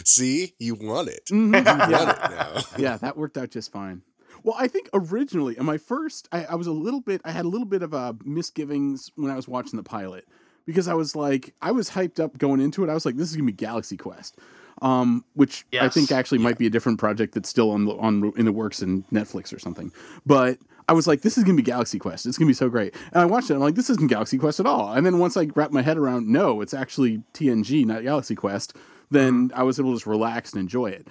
[0.04, 1.26] see, you want it.
[1.30, 2.60] Mhm, You want it now.
[2.76, 4.02] yeah, that worked out just fine.
[4.44, 7.44] Well, I think originally, in my first, I, I was a little bit, I had
[7.44, 10.26] a little bit of uh, misgivings when I was watching the pilot
[10.66, 12.90] because I was like, I was hyped up going into it.
[12.90, 14.36] I was like, this is gonna be Galaxy Quest,
[14.82, 16.18] um, which I think Yes.
[16.18, 19.02] actually might be a different project that's still on the on in the works in
[19.12, 19.90] Netflix or something.
[20.26, 22.26] But I was like, this is gonna be Galaxy Quest.
[22.26, 22.94] It's gonna be so great.
[23.12, 23.54] And I watched it.
[23.54, 24.92] I'm like, this isn't Galaxy Quest at all.
[24.92, 28.74] And then once I wrapped my head around, no, it's actually TNG, not Galaxy Quest.
[29.10, 31.08] Then I was able to just relax and enjoy it.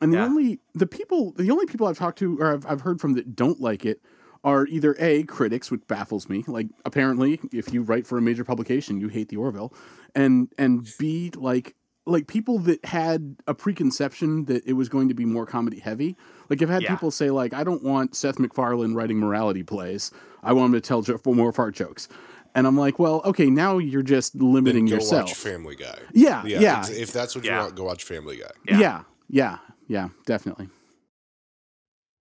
[0.00, 0.24] And the Yeah.
[0.26, 3.34] only the people, the only people I've talked to or I've, I've heard from that
[3.36, 4.00] don't like it
[4.42, 6.42] are either a critics, which baffles me.
[6.46, 9.74] Like apparently, if you write for a major publication, you hate the Orville,
[10.14, 11.74] and and b like
[12.06, 16.16] like people that had a preconception that it was going to be more comedy heavy.
[16.48, 16.94] Like I've had Yeah.
[16.94, 20.10] people say like I don't want Seth MacFarlane writing morality plays.
[20.42, 22.08] I want him to tell jo- more fart jokes.
[22.54, 25.28] And I'm like, well, okay, now you're just Then limiting go yourself.
[25.28, 25.98] watch Family Guy.
[26.14, 28.50] yeah, Yeah, yeah, if that's what you want, go watch Family Guy.
[28.66, 29.58] yeah, Yeah.
[29.90, 30.68] Yeah, yeah, definitely.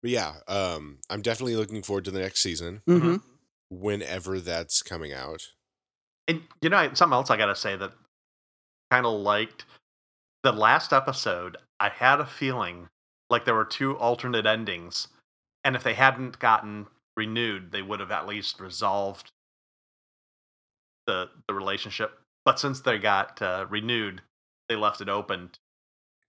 [0.02, 3.18] But yeah, um, I'm definitely looking forward to the next season, hmm
[3.70, 5.42] whenever that's coming out.
[6.28, 7.92] And you know, something else I gotta say that
[8.92, 9.66] kind of liked
[10.44, 11.58] the last episode.
[11.80, 12.88] I had a feeling
[13.30, 15.10] like there were two alternate endings,
[15.66, 19.32] and if they hadn't gotten renewed, they would have at least resolved
[21.06, 22.20] the the relationship.
[22.46, 24.22] But since they got uh, renewed,
[24.70, 25.52] they left it open.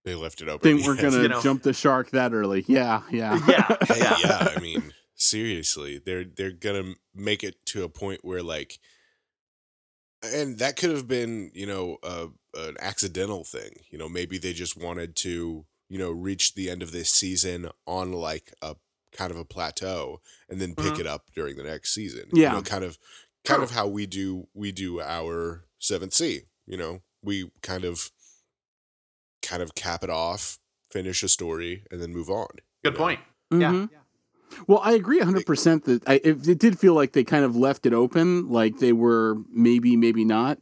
[0.08, 0.60] They left it open.
[0.76, 1.02] Think we're yes.
[1.12, 1.42] gonna You know.
[1.42, 2.64] jump the shark that early?
[2.66, 3.76] Yeah, yeah, Yeah.
[3.86, 4.16] Hey, Yeah.
[4.24, 8.78] yeah, I mean, seriously, they're they're gonna make it to a point where like,
[10.22, 13.72] and that could have been you know a, an accidental thing.
[13.90, 17.68] You know, maybe they just wanted to you know reach the end of this season
[17.86, 18.76] on like a
[19.12, 21.00] kind of a plateau and then pick Mhm.
[21.00, 22.24] it up during the next season.
[22.32, 22.48] Yeah.
[22.50, 22.98] you know, kind of
[23.44, 23.64] kind True.
[23.64, 26.42] of how we do we do our 7th Sea.
[26.66, 28.10] You know, we kind of
[29.42, 30.58] kind of cap it off,
[30.90, 32.48] finish a story, and then move on.
[32.84, 33.04] Good you know?
[33.04, 33.20] point.
[33.50, 33.72] Yeah.
[33.72, 33.90] Mhm.
[34.66, 37.84] Well, I agree 100% that I, it, it did feel like they kind of left
[37.84, 40.58] it open, like they were maybe, maybe not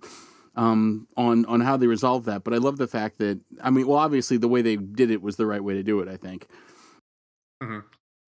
[0.56, 2.42] um, on, on how they resolved that.
[2.42, 5.22] But I love the fact that, I mean, well, obviously the way they did it
[5.22, 6.48] was the right way to do it, I think.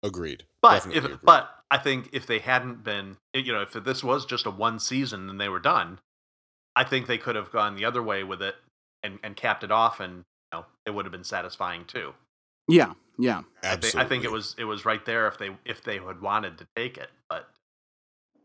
[0.02, 0.44] Agreed.
[0.62, 1.20] But Definitely if agreed.
[1.24, 4.78] but I think if they hadn't been, you know, if this was just a one
[4.78, 6.00] season and they were done,
[6.74, 8.54] I think they could have gone the other way with it
[9.02, 12.12] and and capped it off, and you know, it would have been satisfying too.
[12.68, 13.42] Yeah, yeah.
[13.62, 16.20] I, thi- I think it was it was right there if they if they had
[16.20, 17.48] wanted to take it, but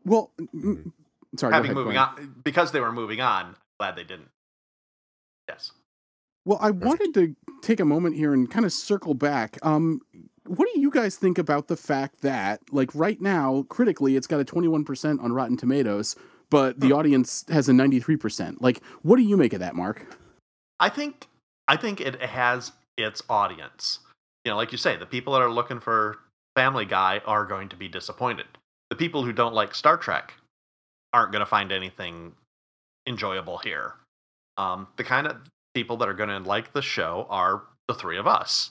[0.04, 0.92] Well, mm, Mhm.
[1.36, 4.28] sorry, go having ahead, moving on because they were moving on, I'm glad they didn't.
[5.48, 5.72] Yes.
[6.44, 9.58] Well, I wanted to take a moment here and kind of circle back.
[9.62, 10.00] Um,
[10.46, 14.38] what do you guys think about the fact that, like, right now, critically, it's got
[14.38, 16.14] a 21% on Rotten Tomatoes,
[16.50, 18.60] but the audience has a 93%?
[18.60, 20.06] Like, what do you make of that, Mark?
[20.78, 21.26] I think
[21.68, 24.00] I think it has its audience.
[24.44, 26.18] You know, like you say, the people that are looking for
[26.54, 28.46] Family Guy are going to be disappointed.
[28.90, 30.34] The people who don't like Star Trek
[31.12, 32.32] aren't going to find anything
[33.06, 33.94] enjoyable here.
[34.56, 35.36] Um, the kind of
[35.74, 38.70] people that are going to like the show are the three of us,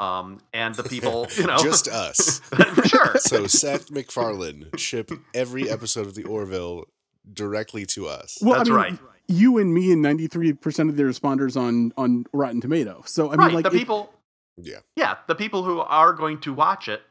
[0.00, 2.40] um, and the people you know Just us.
[2.86, 3.14] sure.
[3.20, 6.86] So Seth MacFarlane ship every episode of the Orville
[7.32, 8.38] directly to us.
[8.40, 8.98] Well, That's I mean, right.
[9.30, 13.02] You and me and 93% of the responders on, on Rotten Tomato.
[13.06, 13.46] So, I right.
[13.46, 14.12] mean, like, the it- people
[14.56, 14.78] Yeah.
[14.96, 17.02] yeah, the people who are going to watch it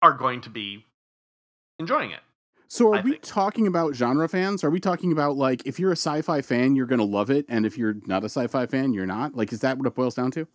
[0.00, 0.84] are going to be
[1.78, 2.20] enjoying it.
[2.68, 3.22] so are I we think.
[3.22, 4.62] talking about genre fans?
[4.64, 7.30] Are we talking about, like, if you're a sci fi fan, you're going to love
[7.30, 9.34] it, and if you're not a sci fi fan, you're not?
[9.34, 10.46] Like, is that what it boils down to?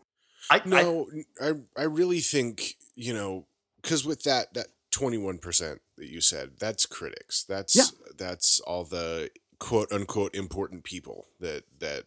[0.50, 1.10] I, I No,
[1.42, 3.46] I I really think, you know,
[3.84, 7.44] cuz with that that 21% that you said, that's critics.
[7.44, 7.84] That's Yeah.
[8.18, 12.06] that's all the quote unquote important people that that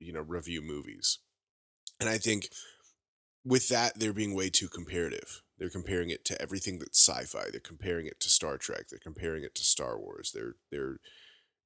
[0.00, 1.18] you know review movies.
[2.00, 2.50] And I think
[3.44, 5.42] with that they're being way too comparative.
[5.58, 7.50] They're comparing it to everything that's sci-fi.
[7.50, 8.88] They're comparing it to Star Trek.
[8.88, 10.32] They're comparing it to Star Wars.
[10.32, 10.98] They're they're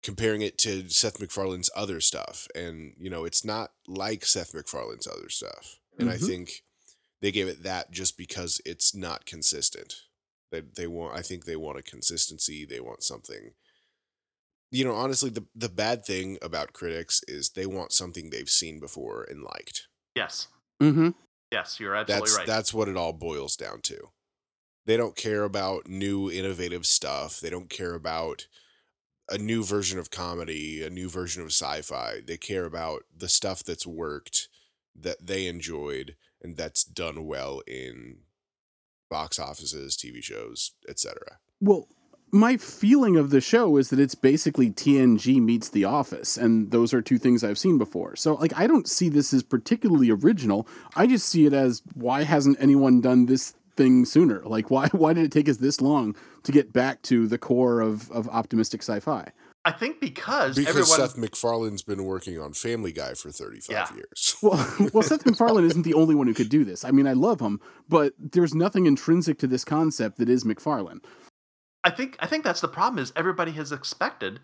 [0.03, 2.47] comparing it to Seth MacFarlane's other stuff.
[2.55, 5.81] And, you know, it's not like Seth MacFarlane's other stuff.
[5.99, 6.19] And I Mhm.
[6.19, 6.65] think
[7.23, 10.03] they gave it that just because it's not consistent.
[10.53, 12.65] They they want I think they want a consistency.
[12.67, 13.55] They want something.
[14.71, 18.81] You know, honestly, the the bad thing about critics is they want something they've seen
[18.81, 19.89] before and liked.
[20.15, 20.49] yes,
[20.83, 21.11] Mm-hmm.
[21.53, 22.47] yes, you're absolutely That's right.
[22.47, 24.11] that's what it all boils down to.
[24.87, 27.41] They don't care about new innovative stuff.
[27.41, 28.47] They don't care about
[29.31, 32.21] a new version of comedy, a new version of sci-fi.
[32.27, 34.49] They care about the stuff that's worked,
[34.95, 38.21] that they enjoyed, and that's done well in
[39.11, 41.39] box offices, TV shows, etc.
[41.61, 41.89] Well,
[42.33, 46.93] my feeling of the show is that it's basically TNG meets The Office, and those
[46.93, 48.17] are two things I've seen before.
[48.17, 50.67] So, like, I don't see this as particularly original.
[50.97, 54.43] I just see it as why hasn't anyone done this thing sooner?
[54.45, 57.81] Like, why why did it take us this long to get back to the core
[57.81, 59.31] of of optimistic sci-fi?
[59.65, 61.09] I think because, Because everyone.
[61.09, 63.95] Seth MacFarlane's been working on Family Guy for 35 Yeah.
[63.97, 64.37] years.
[64.43, 66.85] Well, well, Seth MacFarlane isn't the only one who could do this.
[66.85, 71.01] I mean, I love him, but there's nothing intrinsic to this concept that is MacFarlane.
[71.87, 74.41] I think I think that's the problem is everybody has expected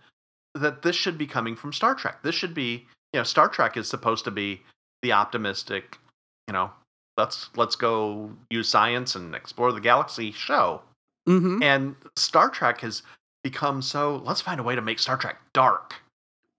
[0.55, 2.23] that this should be coming from Star Trek.
[2.23, 4.63] This should be you know Star Trek is supposed to be
[5.03, 5.99] the optimistic,
[6.47, 6.71] you know,
[7.19, 10.83] let's let's go use science and explore the galaxy show.
[11.29, 11.63] Mm-hmm.
[11.63, 13.03] And Star Trek has
[13.43, 15.95] become so let's find a way to make Star Trek dark.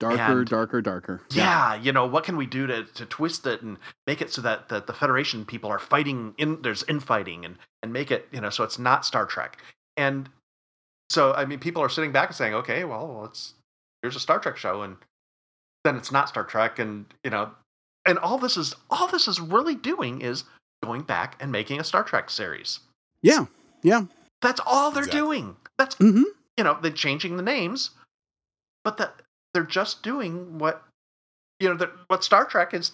[0.00, 1.22] darker, And- darker, darker.
[1.30, 4.42] yeah, you know, what can we do to, to twist it and make it so
[4.42, 8.40] that, that the Federation people are fighting in there's infighting and and make it you
[8.42, 9.56] know so it's not Star Trek.
[9.96, 10.28] And
[11.14, 13.54] so I mean, people are sitting back and saying, okay, well, it's
[14.02, 14.96] here's a Star Trek show, and
[15.84, 17.50] then it's not Star Trek, and you know,
[18.06, 20.44] and all this is all this is really doing is
[20.82, 22.80] going back and making a Star Trek series.
[23.22, 23.46] yeah,
[23.82, 24.02] yeah.
[24.42, 25.20] That's all they're Exactly.
[25.38, 25.56] doing.
[25.78, 26.22] That's hmm
[26.58, 27.90] you know they're changing the names,
[28.84, 29.14] but that
[29.54, 30.82] they're just doing what
[31.60, 32.92] you know that what Star Trek is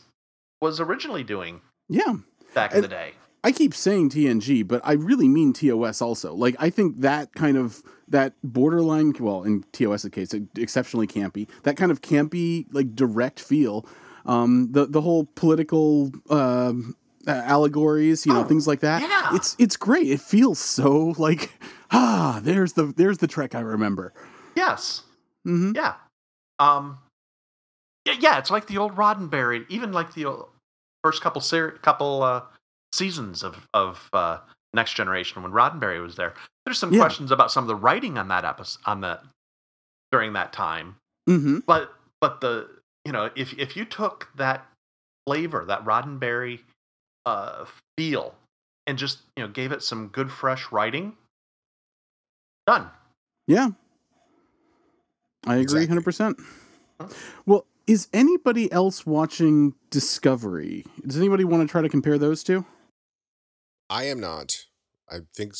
[0.62, 2.14] was originally doing yeah.
[2.54, 3.12] back in And- the day.
[3.42, 6.34] I keep saying TNG, but I really mean TOS also.
[6.34, 11.48] Like I think that kind of that borderline, well, in TOS's case, exceptionally campy.
[11.62, 13.86] That kind of campy, like direct feel.
[14.26, 16.72] Um, the the whole political uh,
[17.26, 19.02] allegories, you know, Oh, things like that.
[19.02, 19.34] yeah.
[19.34, 20.08] It's it's great.
[20.08, 21.50] It feels so like
[21.90, 24.12] ah, there's the there's the Trek I remember.
[24.56, 25.02] Yes,
[25.44, 25.94] hmm yeah,
[26.58, 26.98] um,
[28.04, 28.38] yeah, yeah.
[28.38, 30.48] It's like the old Roddenberry, even like the old
[31.02, 32.42] first couple ser- couple uh,
[32.92, 34.38] seasons of of uh,
[34.74, 36.34] Next Generation when Roddenberry was there.
[36.64, 37.00] There's some Yeah.
[37.00, 39.20] questions about some of the writing on that episode on the
[40.12, 40.96] during that time.
[41.26, 42.68] hmm but but the
[43.04, 44.66] you know if if you took that
[45.26, 46.58] flavor that roddenberry
[47.26, 47.64] uh
[47.96, 48.34] feel
[48.86, 51.16] and just you know gave it some good fresh writing
[52.66, 52.90] done
[53.46, 53.68] Yeah.
[55.46, 55.86] I agree Exactly.
[55.86, 56.38] hundred percent.
[57.46, 60.84] Well, is anybody else watching Discovery?
[61.06, 62.64] Does anybody want to try to compare those two?
[63.90, 64.52] I am not.
[65.10, 65.54] I think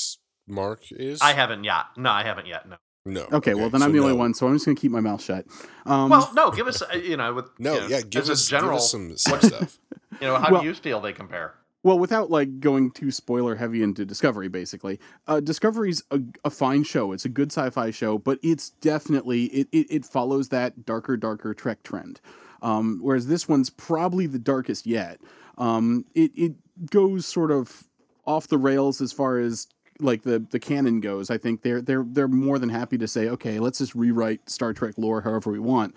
[0.47, 1.21] Mark is.
[1.21, 3.27] i haven't yet no i haven't yet no No.
[3.33, 5.23] Okay, well then so I'm the only one, so I'm just gonna keep my mouth
[5.23, 5.45] shut.
[5.87, 8.49] Um, well no give us uh, you know with No, you know, yeah, give us,
[8.49, 9.79] general give us some, some stuff.
[10.21, 13.55] you know how Well- do you feel they compare well, without like going too spoiler
[13.55, 17.13] heavy into Discovery, basically, uh, Discovery's a, a fine show.
[17.13, 21.55] It's a good sci-fi show, but it's definitely it it, it follows that darker, darker
[21.55, 22.21] Trek trend.
[22.61, 25.21] Um, whereas this one's probably the darkest yet.
[25.57, 26.53] Um, it it
[26.91, 27.85] goes sort of
[28.31, 29.67] off the rails as far as
[29.99, 31.31] like the the canon goes.
[31.31, 34.73] I think they're they're they're more than happy to say, okay, let's just rewrite Star
[34.73, 35.95] Trek lore however we want.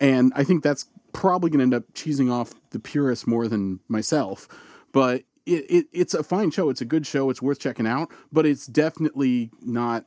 [0.00, 3.80] And I think that's probably going to end up cheesing off the purists more than
[3.88, 4.48] myself.
[4.92, 6.70] But it, it it's a fine show.
[6.70, 7.30] It's a good show.
[7.30, 8.10] It's worth checking out.
[8.32, 10.06] But it's definitely not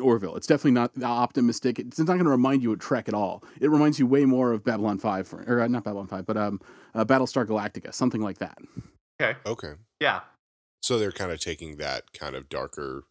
[0.00, 0.36] Orville.
[0.36, 1.78] It's definitely not optimistic.
[1.78, 3.44] It's not going to remind you of Trek at all.
[3.60, 6.36] It reminds you way more of Babylon Five, for, or uh, not Babylon Five, but
[6.36, 6.60] um,
[6.94, 8.58] uh, Battlestar Galactica, something like that.
[9.20, 9.72] okay Okay.
[10.00, 10.20] yeah
[10.80, 13.04] So they're kind of taking that kind of darker,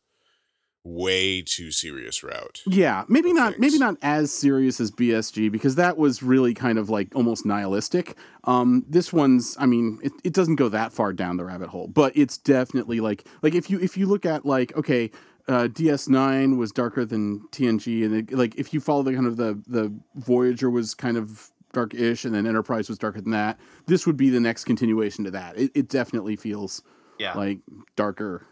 [0.83, 2.61] way too serious route.
[2.65, 3.59] Yeah, maybe not.
[3.59, 8.17] Maybe not as serious as BSG because that was really kind of like almost nihilistic.
[8.45, 11.87] Um, this one's, I mean, it, it doesn't go that far down the rabbit hole,
[11.87, 15.11] but it's definitely like like if you if you look at like okay.
[15.47, 19.35] Uh, DS9 was darker than TNG, and it, like if you follow the kind of
[19.35, 23.59] the the Voyager was kind of dark-ish, and then Enterprise was darker than that.
[23.87, 25.57] This would be the next continuation to that.
[25.57, 26.83] It, it definitely feels
[27.19, 27.59] yeah like
[27.95, 28.45] darker.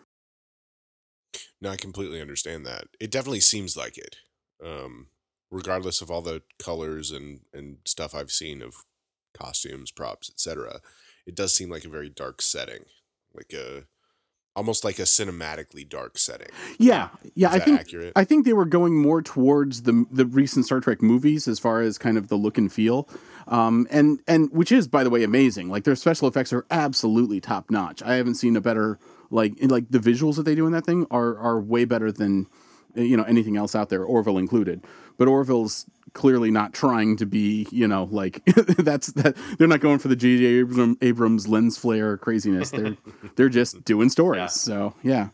[1.60, 2.86] No, I completely understand that.
[3.00, 4.18] It definitely seems like it.
[4.64, 5.08] Um,
[5.50, 8.86] regardless of all the colors and and stuff I've seen of
[9.38, 10.82] costumes, props, etc.
[11.26, 12.86] It does seem like a very dark setting.
[13.34, 13.86] Like a
[14.58, 16.50] almost like a cinematically dark setting.
[16.80, 17.52] Yeah, yeah.
[17.52, 18.14] I think accurate?
[18.16, 21.82] I think they were going more towards the the recent Star Trek movies as far
[21.82, 23.08] as kind of the look and feel,
[23.48, 25.70] um, and and which is by the way amazing.
[25.70, 28.02] Like their special effects are absolutely top notch.
[28.04, 30.86] I haven't seen a better like in, like the visuals that they do in that
[30.86, 32.48] thing are are way better than
[32.96, 34.84] Uh, you know anything else out there, Orville included.
[35.18, 38.44] But Orville's clearly not trying to be you know like
[38.78, 40.46] that's that they're not going for the J.J.
[40.46, 42.70] Abrams, Abrams lens flare craziness.
[42.72, 42.98] They're
[43.36, 44.40] they're just doing stories.
[44.40, 44.48] Yeah.
[44.48, 45.30] So yeah,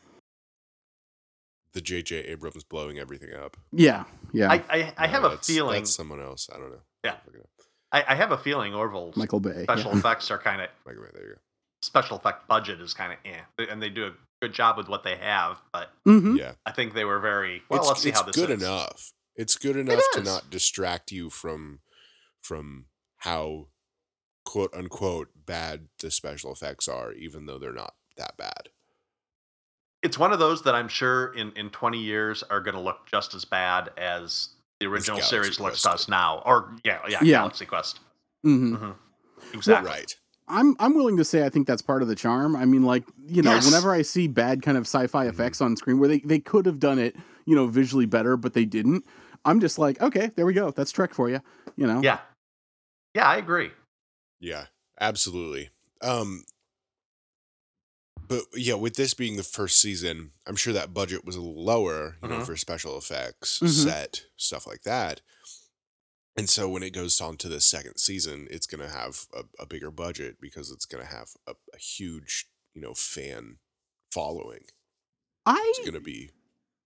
[1.73, 2.15] the J.J.
[2.25, 3.57] Abrams blowing everything up.
[3.71, 4.51] yeah, yeah.
[4.51, 6.49] I, I, I No, have a feeling that's someone else.
[6.53, 6.81] I don't know.
[7.03, 7.15] Yeah.
[7.25, 7.49] Look it up.
[7.91, 9.63] I, I have a feeling orville's Michael Bay.
[9.63, 9.97] special yeah.
[9.99, 11.35] effects are kind of Michael Bay, there you
[11.83, 15.03] special effect budget is kind of eh, and they do a good job with what
[15.03, 15.61] they have.
[15.71, 16.11] But go.
[16.11, 16.37] Mhm.
[16.37, 16.53] Yeah.
[16.65, 17.79] I think they were very well.
[17.79, 18.63] it's let's see it's how this is good is.
[18.63, 19.11] enough.
[19.35, 21.79] It's good enough to not distract you from
[22.41, 22.85] from
[23.17, 23.67] how
[24.45, 28.69] quote unquote bad the special effects are, even though they're not that bad.
[30.01, 33.07] It's one of those that I'm sure in in 20 years are going to look
[33.09, 34.49] just as bad as
[34.79, 36.43] the original Galaxy series looks Quest to us now.
[36.45, 37.37] Or yeah, yeah, Yeah.
[37.39, 37.99] Galaxy Quest.
[38.43, 38.95] hmm Mhm.
[39.53, 39.89] Exactly.
[39.89, 40.15] Right.
[40.47, 42.55] I'm I'm willing to say I think that's part of the charm.
[42.55, 43.65] I mean, like you know, Yes.
[43.65, 45.29] whenever I see bad kind of sci-fi Mhm.
[45.29, 47.15] effects on screen where they they could have done it,
[47.45, 49.05] you know, visually better, but they didn't.
[49.45, 50.71] I'm just like, okay, there we go.
[50.71, 51.39] That's Trek for you.
[51.75, 52.01] You know.
[52.01, 52.19] Yeah.
[53.15, 53.71] Yeah, I agree.
[54.39, 54.65] Yeah,
[54.99, 55.69] absolutely.
[56.01, 56.43] Um
[58.27, 61.63] but yeah, with this being the first season, I'm sure that budget was a little
[61.63, 62.45] lower, you know, Mhm.
[62.45, 63.69] for special effects, Mhm.
[63.83, 65.21] set, stuff like that.
[66.37, 69.43] And so when it goes on to the second season, it's going to have a,
[69.61, 73.57] a bigger budget because it's going to have a, a huge, you know, fan
[74.11, 74.65] following.
[75.45, 76.31] I It's going to be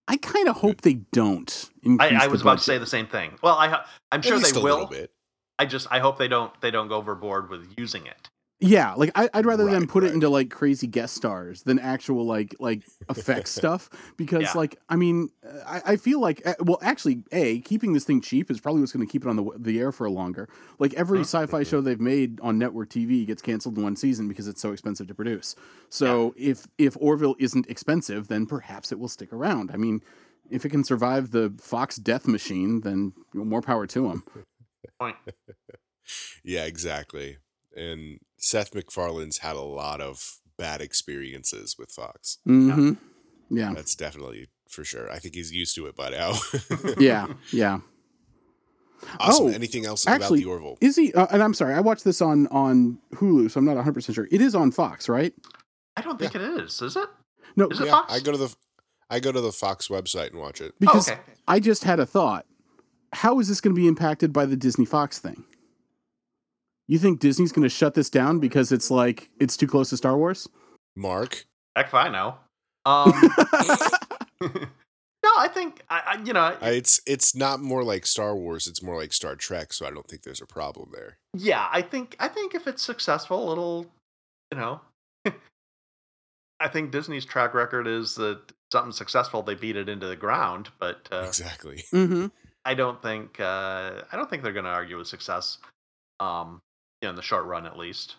[0.08, 1.70] I kind of hope they don't.
[1.84, 3.38] I, increase I the was about to say the same thing.
[3.44, 3.68] Well, I,
[4.12, 4.88] I'm at sure least they a little will.
[4.88, 5.12] bit.
[5.60, 8.30] I just I hope they don't they don't go overboard with using it.
[8.60, 10.12] Yeah, like I, I'd rather them put right.
[10.12, 13.88] it into like crazy guest stars than actual like like effects stuff
[14.18, 14.54] because Yeah.
[14.56, 18.20] like I mean uh, I, I feel like uh, well actually a keeping this thing
[18.20, 20.50] cheap is probably what's going to keep it on the the air for a longer.
[20.80, 21.26] Like every Mhm.
[21.26, 24.72] sci-fi show they've made on network TV gets canceled in one season because it's so
[24.72, 25.56] expensive to produce.
[25.90, 29.70] So if if Orville isn't expensive, then perhaps it will stick around.
[29.72, 30.02] I mean,
[30.50, 34.24] if it can survive the Fox death machine, then more power to them.
[35.00, 35.16] Point.
[36.44, 37.38] Yeah, exactly.
[37.78, 42.40] And Seth MacFarlane's had a lot of bad experiences with Fox.
[42.44, 42.94] hmm
[43.50, 43.74] Yeah.
[43.74, 45.10] That's definitely for sure.
[45.12, 46.34] I think he's used to it by now.
[46.98, 47.28] Yeah.
[47.52, 47.80] Yeah.
[49.20, 49.48] Awesome.
[49.48, 50.78] Oh, Anything else actually, about the Orville?
[50.82, 51.14] Is he?
[51.14, 54.16] Uh, and I'm sorry, I watched this on on Hulu, so I'm not 100 percent
[54.16, 54.28] sure.
[54.32, 55.34] It is on Fox, right?
[55.96, 56.82] I don't think it is.
[56.82, 57.08] Is it?
[57.56, 58.14] No, Is it yeah, Fox?
[58.14, 58.56] I go to the
[59.10, 60.74] I go to the Fox website and watch it.
[60.80, 61.22] because oh, okay.
[61.48, 62.46] I just had a thought.
[63.14, 65.46] How is this going to be impacted by the Disney Fox thing?
[66.88, 69.98] You think Disney's going to shut this down because it's like it's too close to
[69.98, 70.48] Star Wars?
[70.96, 72.36] Mark, Heck if I know.
[72.86, 73.12] Um,
[74.42, 78.68] no, I think I, I you know I- it's it's not more like Star Wars.
[78.68, 79.74] It's more like Star Trek.
[79.74, 81.18] So I don't think there's a problem there.
[81.36, 83.86] yeah I think I think if it's successful, it'll
[84.52, 84.82] you know.
[86.60, 88.40] I think Disney's track record is that
[88.72, 90.70] something successful, they beat it into the ground.
[90.80, 91.84] But uh, exactly.
[91.94, 92.28] mm-hmm.
[92.66, 95.60] I don't think uh, I don't think they're going to argue with success.
[96.20, 96.67] Um, you know,
[97.02, 98.16] in the short run, at least.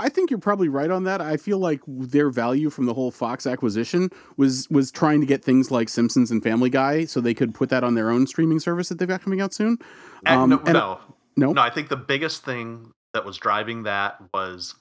[0.00, 1.20] I think you're probably right on that.
[1.20, 5.44] I feel like their value from the whole Fox acquisition was was trying to get
[5.44, 8.60] things like Simpsons and Family Guy, so they could put that on their own streaming
[8.60, 9.76] service that they've got coming out soon.
[10.24, 11.00] And Um, no, and- no,
[11.36, 11.60] No, no.
[11.62, 14.76] I think the biggest thing that was driving that was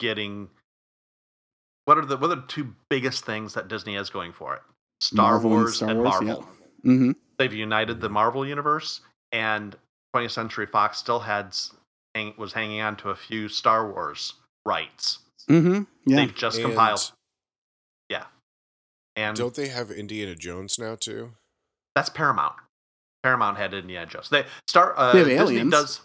[0.00, 0.48] getting.
[1.84, 4.62] What are the what are the two biggest things that Disney has going for it?
[5.00, 6.48] Star Marvel and Wars Star and Wars, Marvel.
[6.82, 9.02] hmm They've united the Marvel universe,
[9.32, 9.76] and
[10.16, 11.72] 20th Century Fox still had s-
[12.18, 14.34] hang, was hanging on to a few Star Wars
[14.66, 15.18] rights.
[15.48, 15.82] Mm-hmm.
[16.06, 16.16] Yeah.
[16.16, 17.12] They've just And compiled,
[18.10, 18.24] Yeah.
[19.16, 21.32] and don't they have Indiana Jones now too?
[21.94, 22.54] That's Paramount.
[23.22, 24.28] Paramount had Indiana Jones.
[24.28, 25.70] They Star uh, They have Disney aliens.
[25.72, 26.00] does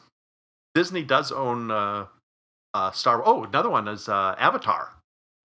[0.75, 2.05] Disney does own uh,
[2.73, 3.21] uh, Star.
[3.25, 4.89] Oh, another one is uh, Avatar.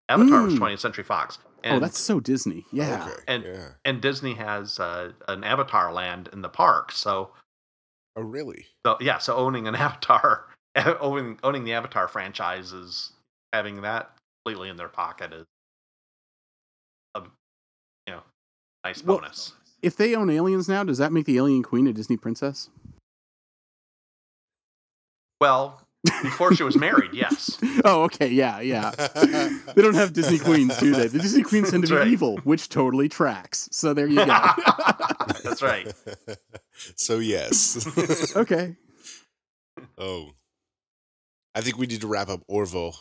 [0.08, 0.58] Avatar was Mm.
[0.58, 1.38] 20th Century Fox.
[1.64, 2.64] And, oh, that's so Disney.
[2.72, 3.04] Yeah.
[3.04, 3.22] Okay.
[3.26, 3.68] And- yeah.
[3.84, 6.92] and Disney has uh, an Avatar land in the park.
[6.92, 7.30] So,
[8.16, 8.66] Oh, really?
[8.86, 10.46] so yeah, so owning an Avatar,
[11.00, 13.12] owning owning the Avatar franchise is
[13.52, 14.10] having that
[14.44, 15.46] completely in their pocket is
[17.14, 17.22] a
[18.06, 18.22] you know
[18.84, 19.52] nice Well, bonus.
[19.82, 22.68] If they own aliens now, does that make the Alien Queen a Disney princess?
[25.40, 25.80] Well,
[26.22, 27.58] before she was married, yes.
[27.84, 28.28] oh, okay.
[28.28, 28.90] Yeah, yeah.
[29.74, 31.06] they don't have Disney queens, do they?
[31.06, 32.08] The Disney queens tend to be right.
[32.08, 33.68] evil, which totally tracks.
[33.70, 34.40] So there you go.
[35.44, 35.92] That's right.
[36.96, 38.36] so yes.
[38.36, 38.76] okay.
[39.96, 40.32] oh.
[41.58, 42.94] I think we need to wrap up Orville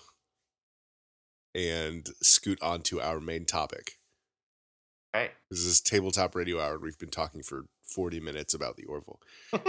[1.53, 3.99] and scoot on to our main topic.
[5.13, 5.29] Right.
[5.51, 6.79] This is Tabletop Radio Hour.
[6.79, 9.19] We've been talking for 40 minutes about the Orville.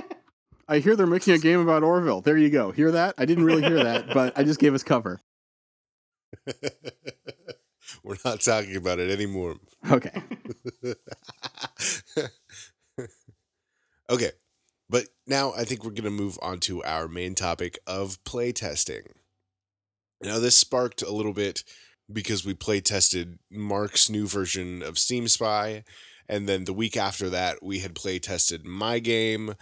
[0.69, 2.23] I hear they're making a game about Orville.
[2.23, 2.71] There you go.
[2.71, 3.15] Hear that?
[3.19, 5.21] I didn't really hear that, but I just gave us cover.
[8.03, 9.57] We're not talking about it anymore.
[9.91, 10.23] Okay.
[14.09, 14.31] okay.
[14.91, 19.13] But now I think we're going to move on to our main topic of playtesting.
[20.23, 21.63] Now, this sparked a little bit
[22.11, 25.85] because we play tested Mark's new version of Steam Spy.
[26.29, 29.55] And then the week after that, we had play tested my game.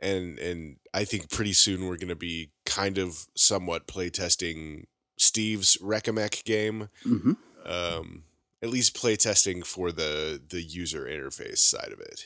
[0.00, 4.86] And, and I think pretty soon we're going to be kind of somewhat play testing
[5.18, 7.32] Steve's Recomec game hmm
[7.66, 8.24] um,
[8.62, 12.24] at least play testing for the the user interface side of it,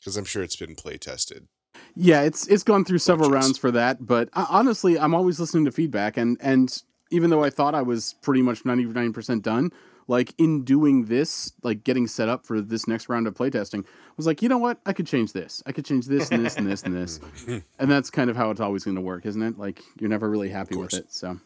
[0.00, 1.46] because I'm sure it's been play tested.
[1.94, 3.44] Yeah, it's it's gone through several Bunches.
[3.46, 7.44] rounds for that, but uh, honestly, I'm always listening to feedback, and and even though
[7.44, 9.70] I thought I was pretty much 99 percent done,
[10.08, 14.12] like in doing this, like getting set up for this next round of playtesting, I
[14.16, 16.56] was like, you know what, I could change this, I could change this and this
[16.56, 17.20] and this and this,
[17.78, 19.58] and that's kind of how it's always going to work, isn't it?
[19.58, 21.38] Like you're never really happy with it, so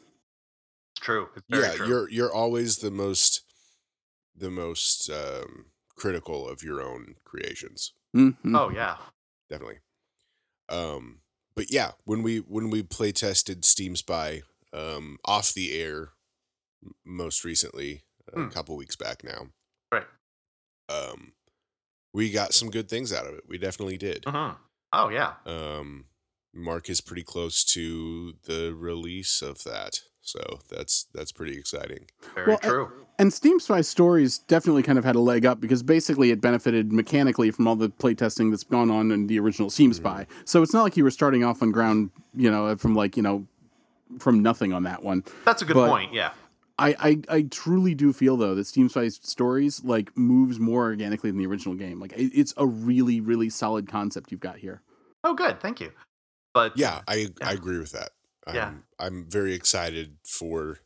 [0.97, 1.29] It's true.
[1.37, 1.87] It's very yeah, true.
[1.89, 3.43] you're you're always the most
[4.37, 7.93] the most um, critical of your own creations.
[8.15, 8.57] Mhm.
[8.57, 8.97] Oh yeah.
[9.51, 9.81] definitely.
[10.69, 11.21] Um,
[11.55, 14.43] but yeah, when we when we play tested Steam Spy
[14.73, 16.11] um, off the air,
[17.05, 18.03] most recently
[18.33, 18.49] a Hmm.
[18.49, 19.49] couple weeks back now,
[19.93, 20.07] Right.
[20.89, 21.35] um,
[22.13, 23.45] we got some good things out of it.
[23.49, 24.23] We definitely did.
[24.25, 24.57] Mhm.
[24.93, 25.35] Oh yeah.
[25.47, 26.07] Um,
[26.55, 32.07] Mark is pretty close to the release of that, so that's that's pretty exciting.
[32.35, 32.91] Very Well, true.
[33.19, 36.93] And Steam Spy Stories definitely kind of had a leg up because basically it benefited
[36.93, 40.23] mechanically from all the playtesting that's gone on in the original Steam Spy.
[40.29, 40.43] Mm-hmm.
[40.47, 43.23] So it's not like you were starting off on ground, you know, from like, you
[43.23, 43.47] know,
[44.19, 45.23] from nothing on that one.
[45.45, 46.13] That's a good but- point.
[46.13, 46.33] Yeah.
[46.77, 51.31] I, I, I truly do feel though that Steam Spy Stories like moves more organically
[51.31, 52.01] than the original game.
[52.01, 54.83] Like it, it's a really really solid concept you've got here.
[55.23, 55.61] Oh, good.
[55.61, 55.93] Thank you.
[56.55, 58.11] But Yeah, I I agree with that.
[58.47, 58.73] I'm, Yeah.
[58.99, 60.79] I'm very excited for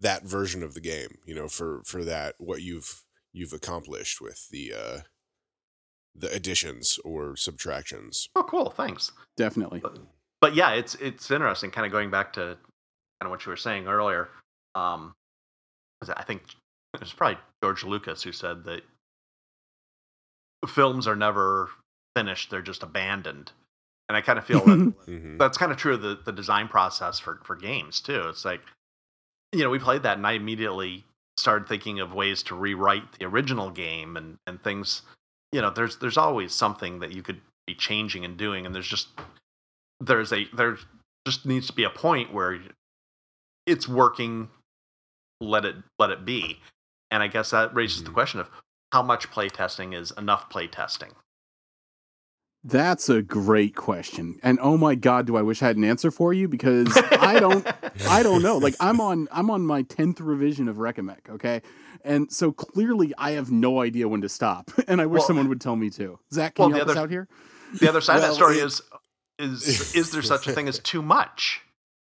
[0.00, 1.18] that version of the game.
[1.26, 3.02] You know, for for that what you've
[3.32, 5.00] you've accomplished with the uh
[6.14, 8.28] the additions or subtractions.
[8.36, 8.70] oh, cool.
[8.70, 9.12] Thanks.
[9.36, 9.80] Definitely.
[9.80, 9.98] But,
[10.40, 11.70] but yeah, it's it's interesting.
[11.70, 12.40] Kind of going back to
[13.20, 14.28] kind of what you were saying earlier.
[14.74, 15.14] Um,
[16.00, 16.42] 'cause I think
[16.94, 18.82] it was probably George Lucas who said that
[20.68, 21.70] films are never
[22.16, 23.52] finished; they're just abandoned.
[24.08, 26.68] And I kind of feel that hmm that's kind of true of the, the design
[26.68, 28.28] process for, for games too.
[28.28, 28.60] It's like,
[29.52, 31.04] you know, we played that and I immediately
[31.38, 35.02] started thinking of ways to rewrite the original game and, and things,
[35.50, 38.66] you know, there's, there's always something that you could be changing and doing.
[38.66, 39.08] And there's just,
[40.00, 40.76] there's a, there
[41.26, 42.60] just needs to be a point where
[43.66, 44.48] it's working.
[45.40, 46.60] Let it, let it be.
[47.10, 48.14] And I guess that raises the Mhm.
[48.14, 48.48] question of
[48.92, 51.12] how much playtesting is enough playtesting.
[52.64, 54.38] That's a great question.
[54.42, 57.40] And oh my god, do I wish I had an answer for you because I
[57.40, 57.66] don't
[58.08, 58.58] I don't know.
[58.58, 61.62] Like I'm on I'm on my 10th revision of Recomec, okay?
[62.04, 64.70] And so clearly I have no idea when to stop.
[64.88, 66.18] And I wish Well- someone would tell me to.
[66.32, 67.28] Zach, can Well, you the help us out here?
[67.80, 68.82] the other side of that story it- is
[69.38, 71.62] is is there such a thing as too much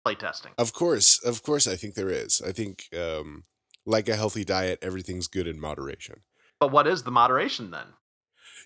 [0.06, 0.50] playtesting?
[0.58, 2.42] Of course, of course, I think there is.
[2.42, 3.44] I think, um,
[3.86, 6.22] like a healthy diet, everything's good in moderation.
[6.60, 7.86] But what is the moderation then?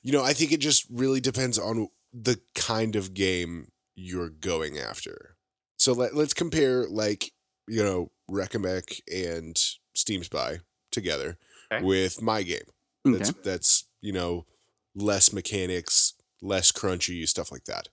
[0.03, 4.78] You know, I think it just really depends on the kind of game you're going
[4.78, 5.36] after.
[5.78, 7.32] So let, let's compare, like,
[7.68, 9.57] you know, Recomec and
[9.94, 11.38] Steam Spy together
[11.72, 11.84] Okay.
[11.84, 12.62] with my game.
[13.07, 13.18] Okay.
[13.18, 14.47] That's that's you know
[14.94, 17.88] less mechanics, less crunchy stuff like that.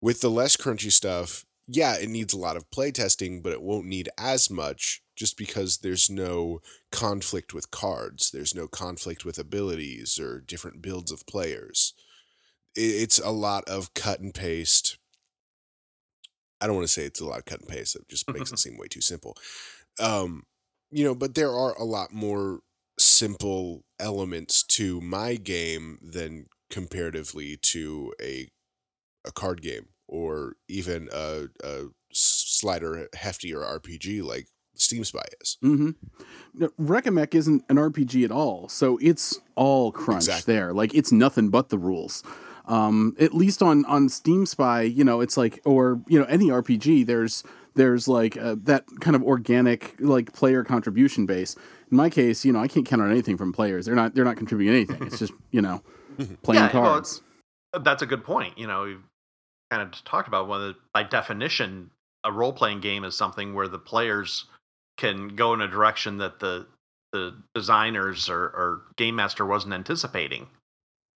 [0.00, 3.86] With the less crunchy stuff, yeah, it needs a lot of playtesting, but it won't
[3.86, 6.60] need as much just because there's no
[6.90, 11.94] conflict with cards, there's no conflict with abilities or different builds of players.
[12.74, 14.98] It's a lot of cut and paste.
[16.60, 17.96] I don't want to say it's a lot of cut and paste.
[17.96, 19.36] It just makes it seem way too simple.
[20.00, 20.44] Um,
[20.90, 22.60] you know, but there are a lot more
[22.98, 28.48] simple elements to my game than comparatively to a
[29.24, 35.58] a card game or even a, a slighter heftier RPG like Steam Spy is.
[35.62, 35.90] Mm-hmm.
[36.54, 40.54] No, Recomec isn't an RPG at all, so it's all crunch Exactly.
[40.54, 40.72] there.
[40.72, 42.22] Like it's nothing but the rules.
[42.66, 46.46] Um, at least on on Steam Spy, you know, it's like, or you know, any
[46.48, 47.42] RPG, there's
[47.74, 51.56] there's like uh, that kind of organic like player contribution base.
[51.90, 53.86] In my case, you know, I can't count on anything from players.
[53.86, 55.06] They're not they're not contributing anything.
[55.06, 55.82] It's just you know,
[56.42, 57.22] playing Yeah, well, cards.
[57.82, 58.56] That's a good point.
[58.58, 59.02] You know, we've
[59.70, 61.90] kind of talked about whether by definition
[62.24, 64.44] a role playing game is something where the players
[64.96, 66.66] can go in a direction that the
[67.12, 70.46] the designers or, or game master wasn't anticipating.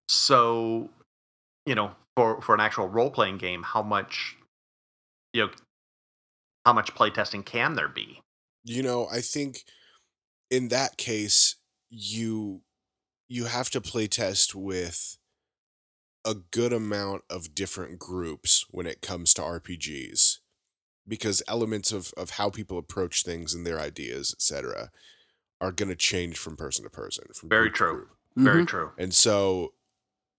[0.09, 0.91] So,
[1.65, 4.37] you know, for for an actual role playing game, how much
[5.33, 5.53] you know
[6.65, 8.21] how much playtesting can there be?
[8.65, 9.65] You know, I think
[10.51, 11.57] in that case
[11.89, 12.61] you
[13.29, 15.17] you have to play test with
[16.25, 20.39] a good amount of different groups when it comes to RPGs
[21.09, 24.91] because elements of of how people approach things and their ideas, etc.,
[25.61, 27.93] are going to change from person to person, from Very true.
[27.95, 28.11] group.
[28.37, 28.69] Very Mhm.
[28.69, 28.93] true.
[28.99, 29.73] And so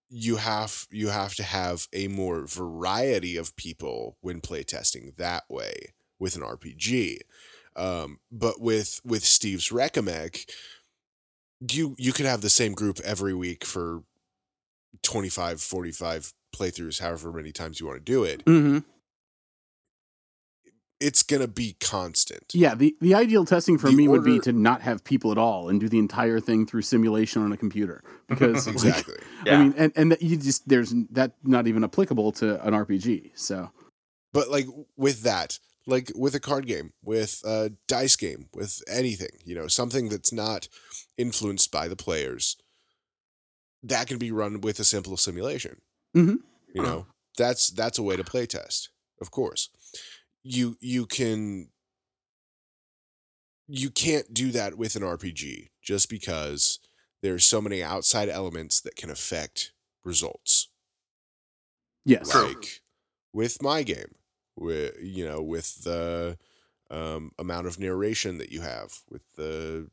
[0.09, 5.93] you have you have to have a more variety of people when playtesting that way
[6.19, 7.21] with an RPG.
[7.75, 10.49] Um, but with with Steve's Recomec,
[11.71, 14.03] you you could have the same group every week for
[15.03, 18.41] 25, 45 playthroughs, however many times you want to do it.
[18.45, 18.79] hmm
[20.99, 22.53] It's gonna be constant.
[22.53, 25.37] Yeah, the, the ideal testing for The me would be to not have people at
[25.37, 29.15] all and do the entire thing through simulation on a computer because like, Exactly.
[29.45, 29.53] Yeah.
[29.53, 33.31] I mean, and and that you just there's that not even applicable to an RPG.
[33.35, 33.69] So
[34.33, 39.39] But like with that, like with a card game, with a dice game, with anything,
[39.45, 40.67] you know, something that's not
[41.17, 42.57] influenced by the players,
[43.83, 45.81] that can be run with a simple simulation.
[46.15, 46.39] Mhm.
[46.73, 47.05] You know,
[47.37, 48.89] that's that's a way to play test,
[49.21, 49.69] of course.
[50.49, 51.69] You you can
[53.67, 56.79] you can't do that with an RPG just because
[57.21, 59.73] there's so many outside elements that can affect
[60.05, 60.69] results.
[62.05, 62.33] Yes.
[62.33, 62.81] Like
[63.33, 64.15] with my game
[64.57, 66.37] with you know with the
[66.89, 69.89] um, amount of narration that you have with the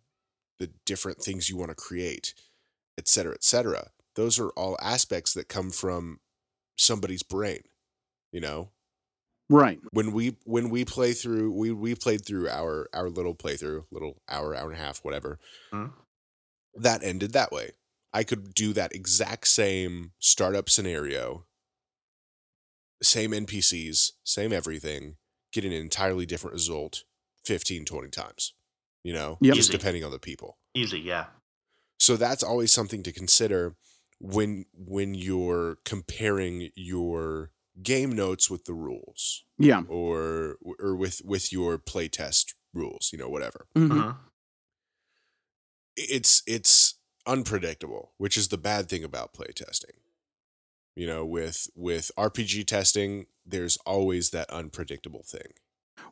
[0.59, 2.35] the different things you want to create
[2.97, 6.21] et cetera et cetera those are all aspects that come from
[6.77, 7.61] somebody's brain
[8.33, 8.71] you know
[9.51, 9.79] Right.
[9.93, 14.23] when we when we play through we we played through our our little playthrough little
[14.29, 15.39] hour hour and a half whatever
[15.73, 15.93] Mhm.
[16.77, 17.73] that ended that way
[18.13, 21.47] i could do that exact same startup scenario
[23.03, 25.17] same npcs same everything
[25.53, 27.05] get an entirely different result
[27.45, 28.55] 15 20 times
[29.03, 29.55] you know Yep.
[29.57, 29.79] just Easy.
[29.79, 31.27] depending on the people Easy, yeah.
[31.99, 33.77] so that's always something to consider
[34.21, 37.51] when when you're comparing your
[37.83, 39.83] game notes with the rules Yeah.
[39.89, 43.67] or or with with your playtest rules, you know, whatever.
[43.77, 43.89] Mhm.
[43.91, 44.19] Mhm.
[45.97, 46.95] It's it's
[47.27, 49.99] unpredictable, which is the bad thing about playtesting.
[50.97, 55.53] You know, with with RPG testing, there's always that unpredictable thing.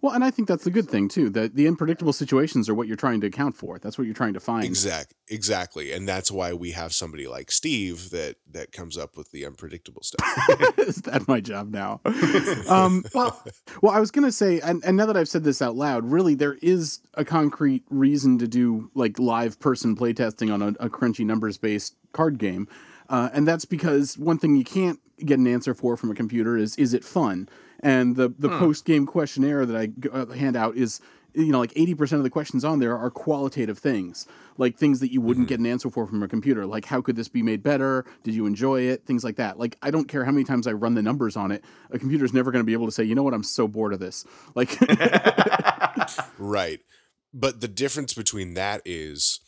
[0.01, 1.31] Well, and I think that's the good thing too.
[1.31, 3.79] That the unpredictable situations are what you're trying to account for.
[3.79, 4.65] That's what you're trying to find.
[4.65, 5.93] Exact exactly.
[5.93, 10.03] And that's why we have somebody like Steve that that comes up with the unpredictable
[10.03, 10.27] stuff.
[10.79, 12.01] Is that my job now?
[12.69, 13.43] um, well,
[13.81, 16.35] well, I was gonna say, and, and now that I've said this out loud, really,
[16.35, 21.25] there is a concrete reason to do like live person playtesting on a, a crunchy
[21.25, 22.69] numbers based card game,
[23.09, 26.57] uh, and that's because one thing you can't get an answer for from a computer
[26.57, 27.49] is is it fun?
[27.83, 28.59] And the the Hmm.
[28.59, 31.01] post game questionnaire that I uh, hand out is.
[31.35, 34.27] You know, like eighty percent of the questions on there are qualitative things,
[34.59, 35.49] like things that you wouldn't Mhm.
[35.49, 36.67] get an answer for from a computer.
[36.67, 38.05] Like, how could this be made better?
[38.23, 39.07] Did you enjoy it?
[39.07, 39.59] Things like that.
[39.59, 41.65] Like, I don't care how many times I run the numbers on it.
[41.91, 43.95] A computer's never going to be able to say, you know what, I'm so bored
[43.95, 44.27] of this.
[44.55, 44.79] Like,
[46.39, 46.81] Right.
[47.33, 49.41] But the difference between that is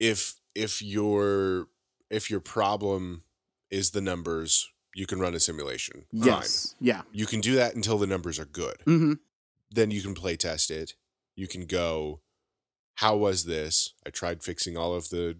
[0.00, 1.68] if if your
[2.10, 3.24] if your problem
[3.70, 6.04] is the numbers, you can run a simulation.
[6.12, 6.26] Fine.
[6.26, 8.76] yes, yeah, You can do that until the numbers are good.
[8.84, 9.14] hmm
[9.70, 10.94] Then you can play test it.
[11.36, 12.20] You can go,
[12.96, 13.94] how was this?
[14.06, 15.38] I tried fixing all of the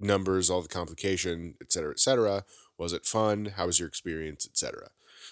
[0.00, 2.44] numbers, all the complication, et cetera, et cetera.
[2.78, 3.52] Was it fun?
[3.56, 4.88] How was your experience, et cetera?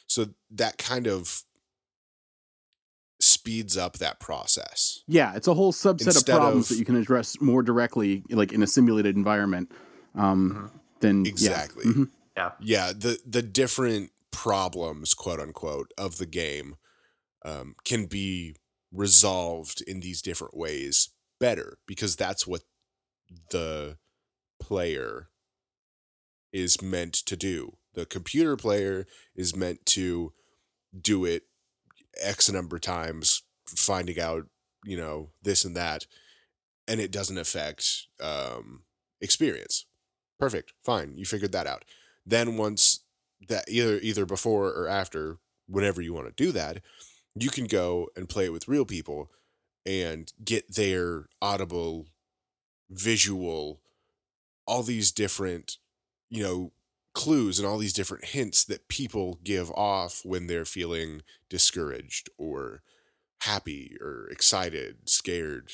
[0.06, 1.42] So that kind of
[3.20, 5.02] speeds up that process.
[5.06, 5.34] yeah.
[5.34, 8.52] It's a whole subset Instead of problems of- that you can address more directly, like
[8.52, 9.70] in a simulated environment.
[10.14, 10.70] Um,
[11.00, 11.30] Than yeah.
[11.30, 11.84] Exactly.
[12.36, 12.52] Mhm.
[12.60, 16.76] yeah the the different problems quote unquote of the game
[17.44, 18.56] um, can be
[18.92, 21.10] resolved in these different ways
[21.40, 22.62] better because that's what
[23.50, 23.98] the
[24.60, 25.28] player
[26.52, 27.76] is meant to do.
[27.94, 30.32] The computer player is meant to
[30.98, 31.44] do it
[32.22, 34.46] x number of times finding out
[34.84, 36.06] you know this and that
[36.88, 38.82] and it doesn't affect um,
[39.20, 39.86] experience.
[40.38, 40.72] Perfect.
[40.84, 41.16] Fine.
[41.16, 41.84] You figured that out
[42.26, 43.00] then once
[43.48, 46.80] that either either before or after whenever you want to do that
[47.34, 49.30] you can go and play it with real people
[49.86, 52.06] and get their audible
[52.90, 53.80] visual
[54.66, 55.78] all these different
[56.30, 56.72] you know
[57.14, 62.82] clues and all these different hints that people give off when they're feeling discouraged or
[63.42, 65.70] happy or excited scared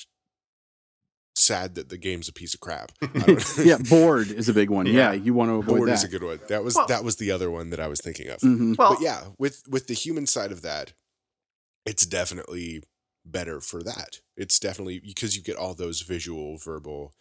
[1.50, 2.92] sad that the game's a piece of crap
[3.70, 4.86] yeah, bored is a big one.
[4.86, 5.12] Yeah, Yeah.
[5.24, 5.76] you want to avoid that.
[5.78, 5.92] bored that.
[5.94, 8.00] is a good one that was Well- that was the other one that i was
[8.00, 8.76] thinking of Mhm.
[8.78, 10.92] well, but yeah with with the human side of that
[11.90, 12.82] it's definitely
[13.24, 17.12] better for that it's definitely because you get all those visual verbal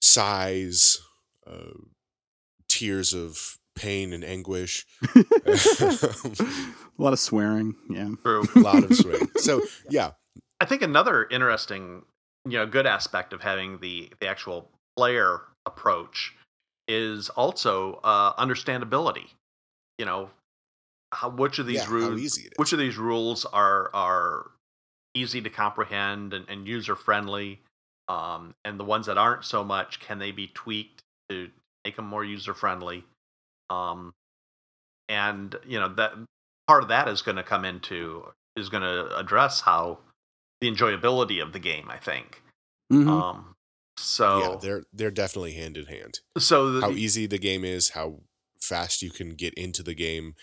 [0.00, 0.98] sighs
[1.46, 1.78] uh,
[2.68, 5.18] tears of pain and anguish a
[6.98, 7.74] lot of swearing.
[7.90, 8.10] Yeah.
[8.22, 8.44] true.
[8.56, 9.28] a lot of swearing.
[9.36, 10.10] so yeah
[10.60, 12.02] I think another interesting,
[12.44, 16.34] you know, good aspect of having the the actual player approach
[16.86, 19.26] is also uh, understandability.
[19.98, 20.30] You know,
[21.12, 24.50] how, which of these yeah, rules, easy it is which of these rules are are
[25.14, 27.60] easy to comprehend and, and user friendly,
[28.08, 31.48] um, and the ones that aren't so much, can they be tweaked to
[31.84, 33.04] make them more user friendly?
[33.70, 34.14] Um,
[35.08, 36.12] and you know that
[36.66, 38.24] part of that is going to come into
[38.56, 39.98] is going to address how
[40.60, 41.88] the enjoyability of the game.
[41.90, 42.42] I think.
[42.92, 43.08] Mhm.
[43.08, 43.54] Um,
[43.98, 47.90] so yeah they're they're definitely hand in hand so the, how easy the game is
[47.90, 48.20] how
[48.60, 50.34] fast you can get into the game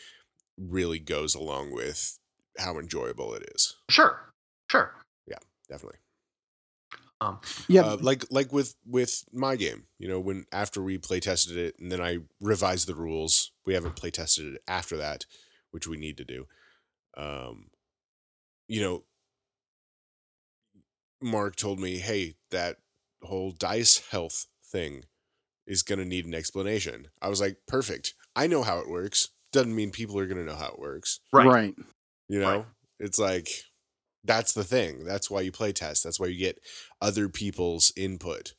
[0.57, 2.20] really goes along with
[2.57, 4.20] how enjoyable it is sure,
[4.70, 4.93] sure.
[5.26, 5.38] Yeah,
[5.70, 5.99] definitely
[7.22, 7.39] Um,
[7.70, 7.84] yeah.
[7.84, 11.76] uh, like like with with my game you know when after we play tested it
[11.80, 15.26] and then i revised the rules we haven't play tested it after that
[15.72, 16.45] which we need to do
[17.16, 17.68] um
[18.68, 19.03] you know
[21.22, 22.78] mark told me hey that
[23.24, 25.03] whole dice health thing
[25.68, 29.30] is going to need an explanation i was like perfect i know how it works
[29.51, 31.22] doesn't mean people are going to know how it works.
[31.32, 31.47] Right.
[31.47, 31.76] right.
[32.28, 32.66] You know, Right.
[32.99, 33.47] it's like
[34.26, 35.05] that's the thing.
[35.05, 36.03] That's why you play test.
[36.03, 36.59] That's why you get
[37.01, 38.53] other people's input.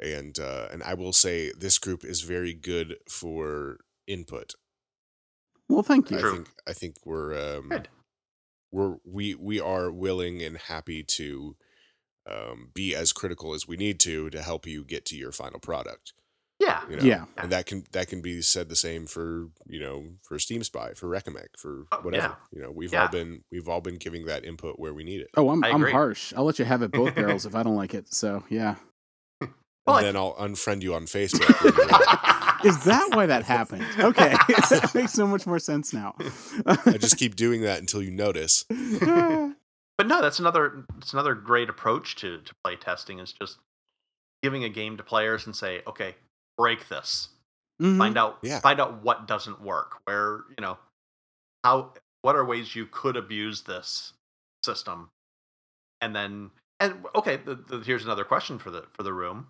[0.00, 4.54] And uh, and I will say this group is very good for input.
[5.68, 6.16] Well, thank you.
[6.16, 6.32] I True.
[6.36, 7.88] think I think we're um, Good.
[8.72, 11.54] we're we we are willing and happy to
[12.30, 15.60] um, be as critical as we need to to help you get to your final
[15.60, 16.12] product.
[16.60, 16.82] Yeah.
[16.88, 17.02] You know?
[17.02, 17.24] Yeah.
[17.36, 20.92] and that can that can be said the same for you know for Steam Spy
[20.94, 22.28] for Recomec for Oh, whatever.
[22.28, 22.34] yeah.
[22.56, 23.02] You know, we've Yeah.
[23.02, 25.30] all been we've all been giving that input where we need it.
[25.36, 26.32] Oh, I'm I I'm harsh.
[26.36, 28.14] I'll let you have it both barrels if I don't like it.
[28.14, 28.76] So yeah.
[29.86, 31.62] Well, and then I'll unfriend you on Facebook.
[31.62, 33.84] when you're like, Is that why that happened?
[33.98, 34.30] Okay,
[34.70, 36.14] that makes so much more sense now.
[36.64, 38.64] I just keep doing that until you notice.
[39.98, 43.58] But no, that's another it's another great approach to to play testing is just
[44.42, 46.14] giving a game to players and say, okay,
[46.58, 47.28] break this.
[47.80, 47.98] Mhm.
[47.98, 48.60] Find out Yeah.
[48.60, 49.98] find out what doesn't work.
[50.04, 50.78] Where, you know,
[51.64, 51.92] how
[52.22, 54.12] what are ways you could abuse this
[54.64, 55.10] system.
[56.00, 59.48] And then and okay, the, the, here's another question for the for the room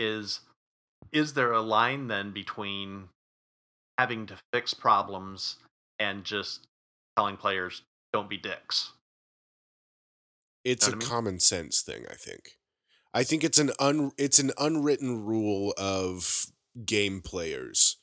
[0.00, 0.40] is
[1.12, 3.08] is there a line then between
[3.98, 5.56] having to fix problems
[5.98, 6.66] and just
[7.16, 7.82] telling players
[8.12, 8.92] don't be dicks?
[10.64, 11.08] It's Know a mean?
[11.08, 12.58] common sense thing, I think.
[13.14, 16.46] I think it's an un it's an unwritten rule of
[16.86, 17.98] game players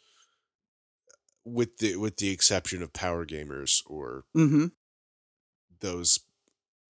[1.45, 4.68] with the with the exception of power gamers or mm-hmm.
[5.80, 6.20] those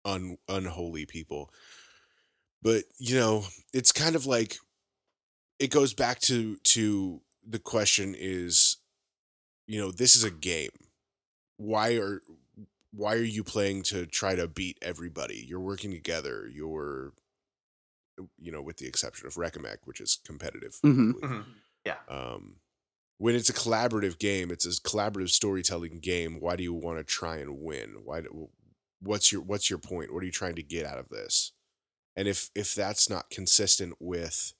[0.05, 1.49] un, unholy people.
[2.61, 4.57] But you know, it's kind of like
[5.59, 8.77] it goes back to to the question is
[9.65, 10.71] you know, this is a game.
[11.57, 12.21] Why are
[12.95, 15.43] why are you playing to try to beat everybody?
[15.47, 16.47] You're working together.
[16.53, 17.13] You're
[18.37, 20.79] you know, with the exception of Recomec, which is competitive.
[20.83, 21.19] I Mhm.
[21.19, 21.45] believe.
[21.85, 22.11] Mhm.
[22.11, 22.59] Um
[23.17, 26.39] when it's a collaborative game, it's a collaborative storytelling game.
[26.39, 28.03] Why do you want to try and win?
[28.03, 28.49] Why do,
[28.99, 30.13] what's your what's your point?
[30.13, 31.53] What are you trying to get out of this?
[32.15, 34.53] And if if that's not consistent with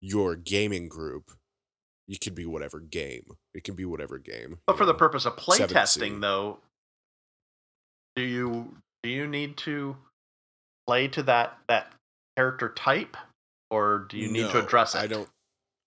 [0.00, 1.32] your gaming group,
[2.06, 3.36] you could be whatever game.
[3.54, 4.60] It can be whatever game.
[4.66, 6.60] But you for the purpose of playtesting, though,
[8.14, 9.96] do you do you need to
[10.86, 11.92] play to that that
[12.36, 13.16] character type,
[13.70, 14.98] or do you need to address it?
[14.98, 15.28] I don't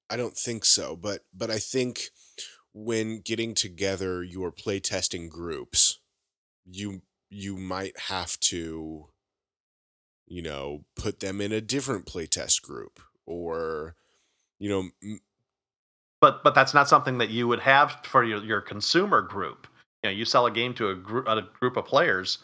[0.09, 2.09] I don't think so, but but I think
[2.73, 5.99] when getting together your playtesting groups,
[6.65, 9.07] you you might have to
[10.27, 13.95] you know, put them in a different playtest group or
[14.59, 15.19] you know, m-
[16.21, 19.67] But but that's not something that you would have for your, your consumer group.
[20.05, 22.37] You know, you sell a game to a group a group of players,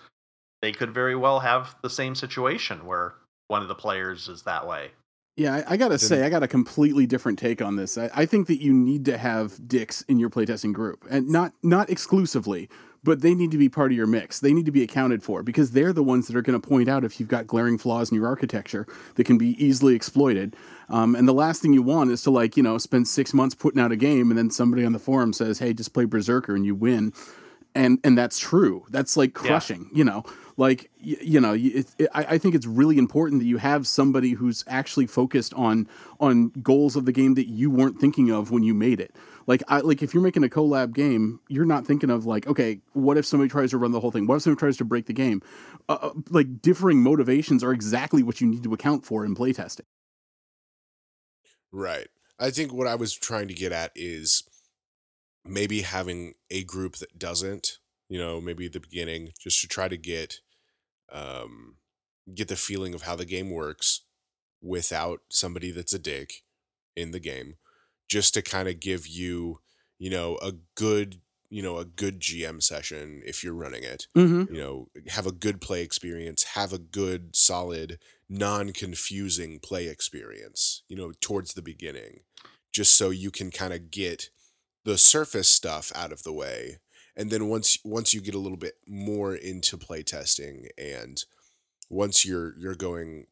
[0.64, 3.14] they could very well have the same situation where
[3.50, 4.90] one of the players is that way.
[5.38, 8.00] Yeah, I, I gotta say, I got a completely different take on this.
[8.00, 11.54] I, I think that you need to have dicks in your playtesting group, and not
[11.62, 12.68] not exclusively,
[13.04, 14.40] but they need to be part of your mix.
[14.40, 16.90] They need to be accounted for because they're the ones that are going to point
[16.90, 20.56] out if you've got glaring flaws in your architecture that can be easily exploited.
[20.90, 23.54] Um, and the last thing you want is to like you know spend six months
[23.54, 26.56] putting out a game, and then somebody on the forum says, "Hey, just play Berserker,"
[26.56, 27.14] and you win.
[27.74, 28.86] And and that's true.
[28.90, 29.40] That's like Yeah.
[29.48, 29.90] crushing.
[29.94, 30.24] You know,
[30.58, 33.88] like y- you know, it, it, I, I think it's really important that you have
[33.88, 35.88] somebody who's actually focused on
[36.20, 39.16] on goals of the game that you weren't thinking of when you made it.
[39.48, 42.80] Like I like if you're making a collab game, you're not thinking of like, okay,
[42.94, 44.28] what if somebody tries to run the whole thing?
[44.28, 45.42] What if somebody tries to break the game?
[45.88, 49.86] Uh, uh, like differing motivations are exactly what you need to account for in playtesting.
[51.72, 52.08] right.
[52.40, 54.44] I think what I was trying to get at is
[55.46, 57.80] maybe having a group that doesn't,
[58.10, 60.40] you know, maybe at the beginning just to try to get
[61.12, 61.76] um
[62.34, 64.02] get the feeling of how the game works
[64.62, 66.44] without somebody that's a dick
[66.96, 67.56] in the game
[68.08, 69.60] just to kind of give you,
[69.98, 74.08] you know, a good, you know, a good GM session if you're running it.
[74.16, 74.54] Mm-hmm.
[74.54, 77.98] You know, have a good play experience, have a good solid
[78.30, 82.22] non-confusing play experience, you know, towards the beginning
[82.72, 84.30] just so you can kind of get
[84.84, 86.78] the surface stuff out of the way
[87.16, 91.26] and then once once you get a little bit more into playtesting and
[91.90, 93.28] once you're you're going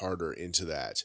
[0.00, 1.02] harder into that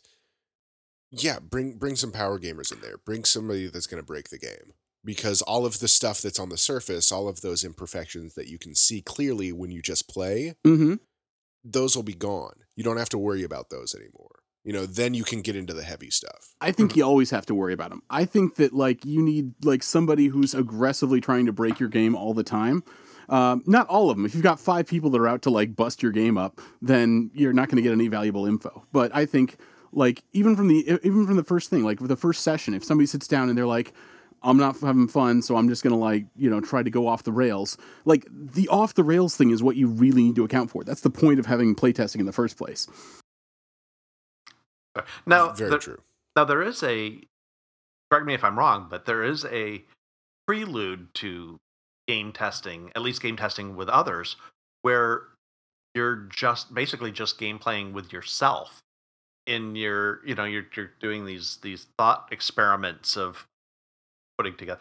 [1.12, 2.98] yeah bring bring some power gamers in there.
[2.98, 6.50] Bring somebody that's going to break the game because all of the stuff that's on
[6.50, 10.56] the surface all of those imperfections that you can see clearly when you just play
[10.66, 10.96] Mm-hmm.
[11.64, 12.56] those will be gone.
[12.76, 15.74] You don't have to worry about those anymore you know then you can get into
[15.74, 18.04] the heavy stuff I think you always have to worry about them.
[18.10, 22.16] I think that like you need like somebody who's aggressively trying to break your game
[22.16, 22.84] all the time.
[23.30, 24.26] Um, not all of them.
[24.26, 27.32] If you've got five people that are out to like bust your game up, then
[27.34, 28.86] you're not going to get any valuable info.
[28.92, 29.58] But I think
[29.92, 32.84] like even from the even from the first thing, like with the first session, if
[32.84, 33.94] somebody sits down and they're like,
[34.44, 37.24] I'm not having fun, so I'm just gonna like you know try to go off
[37.24, 37.78] the rails.
[38.06, 40.84] Like the off the rails thing is what you really need to account for.
[40.84, 42.88] That's the point of having playtesting in the first place.
[45.26, 46.02] Now, Very there, true.
[46.36, 47.20] now there is a.
[48.10, 49.84] Correct me if I'm wrong, but there is a
[50.46, 51.58] prelude to
[52.08, 54.36] game testing, at least game testing with others,
[54.82, 55.24] where
[55.96, 58.82] you're just basically just game playing with yourself
[59.48, 63.46] in your you know you're you're doing these these thought experiments of
[64.38, 64.80] putting together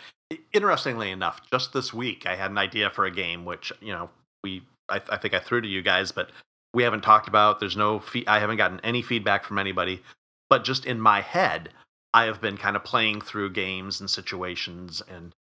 [0.53, 4.09] interestingly enough just this week i had an idea for a game which you know
[4.45, 6.31] we i, I think i threw to you guys but
[6.75, 10.03] we haven't talked about there's no fee- i haven't gotten any feedback from anybody
[10.49, 11.71] but just in my head
[12.15, 15.33] i have been kind of playing through games and situations and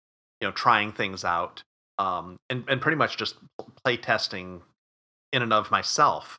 [0.40, 1.62] you know trying things out
[1.98, 3.36] um and, and pretty much just
[3.84, 4.62] play testing
[5.32, 6.38] in and of myself.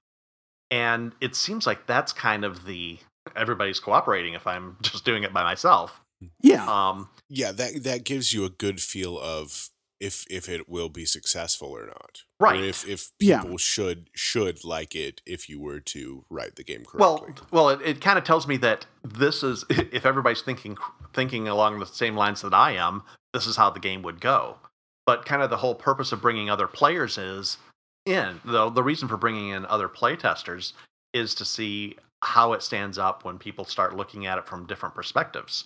[0.72, 3.00] And it seems like that's kind of the
[3.36, 6.00] everybody's cooperating if i'm just doing it by myself.
[6.42, 9.70] Yeah, um Yeah, that that gives you a good feel of
[10.00, 12.24] if if it will be successful or not.
[12.40, 12.60] Right.
[12.60, 13.42] Or if if Yeah.
[13.42, 17.48] people should should like it if you were to write the game well correctly.
[17.52, 20.78] well it, it kind of tells me that this is if everybody's thinking
[21.14, 24.56] thinking along the same lines that i am this is how the game would go
[25.06, 27.58] but kind of the whole purpose of bringing other players is
[28.06, 30.74] in though the reason for bringing in other playtesters
[31.14, 34.96] is to see how it stands up when people start looking at it from different
[34.96, 35.66] perspectives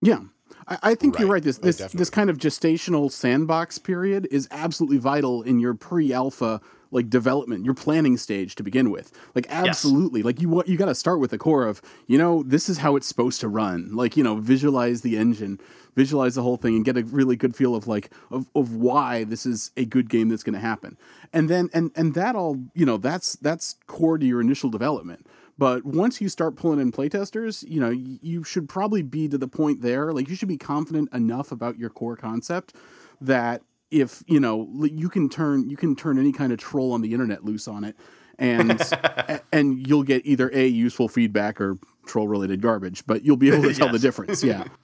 [0.00, 0.20] yeah.
[0.66, 1.34] I, I think you're Right.
[1.34, 1.42] right.
[1.42, 7.10] This Oh, this kind of gestational sandbox period is absolutely vital in your pre-alpha like
[7.10, 9.12] development, your planning stage to begin with.
[9.34, 10.22] Like absolutely.
[10.22, 12.96] Like you you got to start with the core of, you know, this is how
[12.96, 13.94] it's supposed to run.
[13.94, 15.60] Like, you know, visualize the engine,
[15.96, 19.24] visualize the whole thing and get a really good feel of like of, of why
[19.24, 20.96] this is a good game that's going to happen.
[21.32, 25.26] And then and and that all, you know, that's that's core to your initial development.
[25.58, 29.48] But once you start pulling in playtesters, you know, you should probably be to the
[29.48, 30.12] point there.
[30.12, 32.74] Like you should be confident enough about your core concept
[33.20, 37.00] that if you know you can turn you can turn any kind of troll on
[37.00, 37.96] the internet loose on it,
[38.38, 38.80] and
[39.52, 43.04] and you'll get either a useful feedback or troll related garbage.
[43.06, 44.44] But you'll be able to tell the difference.
[44.44, 44.64] Yeah.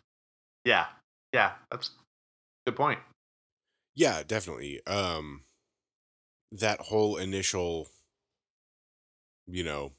[0.64, 0.86] yeah
[1.32, 2.98] yeah that's a good point
[3.94, 4.84] Yeah, definitely.
[4.86, 5.42] Um
[6.52, 7.88] that whole initial
[9.46, 9.92] you know,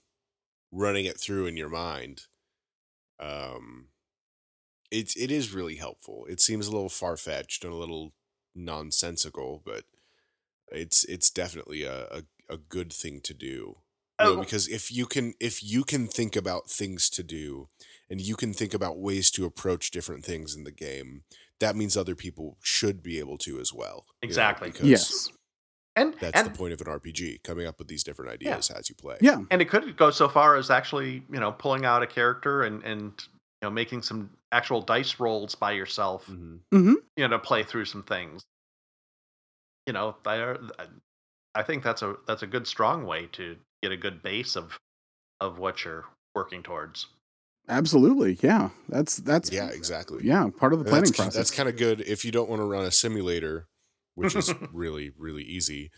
[0.75, 2.23] running it through in your mind
[3.19, 3.87] um
[4.91, 6.25] it's it is really helpful.
[6.29, 8.13] It seems a little far-fetched and a little
[8.53, 9.83] nonsensical, but
[10.71, 13.47] it's it's definitely a a, a good thing to do.
[14.21, 14.39] You know, Oh.
[14.39, 17.69] because if you can if you can think about things to do
[18.09, 21.23] and you can think about ways to approach different things in the game,
[21.59, 24.05] that means other people should be able to as well.
[24.21, 24.69] you know, Exactly.
[24.71, 25.29] because Yes.
[25.95, 28.89] And that's and, the point of an RPG, coming up with these different ideas as
[28.89, 29.17] you play.
[29.21, 29.41] Yeah.
[29.51, 32.83] and it could go so far as actually you know pulling out a character and
[32.83, 33.11] and
[33.61, 36.59] you know making some actual dice rolls by yourself Mhm.
[36.73, 36.93] Mm-hmm.
[37.17, 38.43] you know to play through some things
[39.87, 40.55] you know I,
[41.53, 44.77] I think that's a that's a good strong way to get a good base of
[45.39, 47.07] of what you're working towards
[47.67, 48.37] Absolutely.
[48.41, 48.69] Yeah.
[48.89, 50.19] That's that's Yeah, exactly.
[50.23, 51.33] yeah part of the planning that's, process.
[51.35, 53.65] That's kind of good if you don't want to run a simulator,
[54.15, 55.91] which is really, really easy.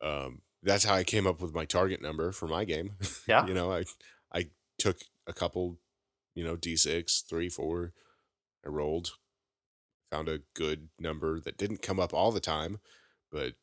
[0.00, 2.92] Um, that's how I came up with my target number for my game.
[3.26, 3.46] Yeah.
[3.46, 3.84] you know, I
[4.32, 5.78] I took a couple,
[6.34, 7.92] you know, D6, three, four.
[8.64, 9.12] I rolled,
[10.10, 12.78] found a good number that didn't come up all the time,
[13.30, 13.54] but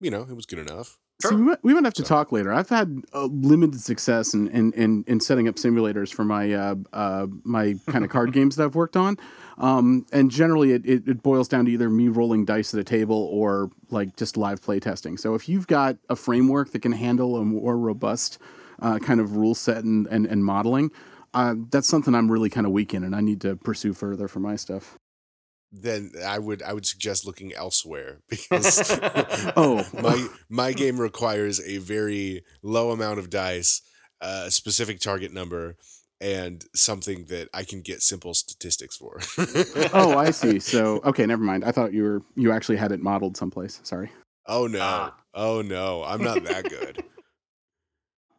[0.00, 0.98] you know, it was good enough.
[1.28, 2.52] So we might, we might have to talk later.
[2.52, 6.74] I've had uh, limited success in, in, in, in setting up simulators for my uh,
[6.92, 9.16] uh, my kind of card games that I've worked on,
[9.58, 12.84] um, and generally it, it, it boils down to either me rolling dice at a
[12.84, 15.16] table or like just live play testing.
[15.16, 18.38] So if you've got a framework that can handle a more robust
[18.80, 20.90] uh, kind of rule set and, and, and modeling,
[21.34, 24.28] uh, that's something I'm really kind of weak in, and I need to pursue further
[24.28, 24.98] for my stuff.
[25.72, 28.90] Then I would I would suggest looking elsewhere because
[29.56, 29.86] Oh.
[30.02, 33.80] my my game requires a very low amount of dice,
[34.20, 35.76] a specific target number,
[36.20, 39.20] and something that I can get simple statistics for.
[39.94, 40.60] Oh, I see.
[40.60, 41.64] So okay, never mind.
[41.64, 43.80] I thought you were you actually had it modeled someplace.
[43.82, 44.10] Sorry.
[44.46, 44.78] Oh no.
[44.82, 45.14] Ah.
[45.34, 46.04] Oh no.
[46.04, 47.02] I'm not that good.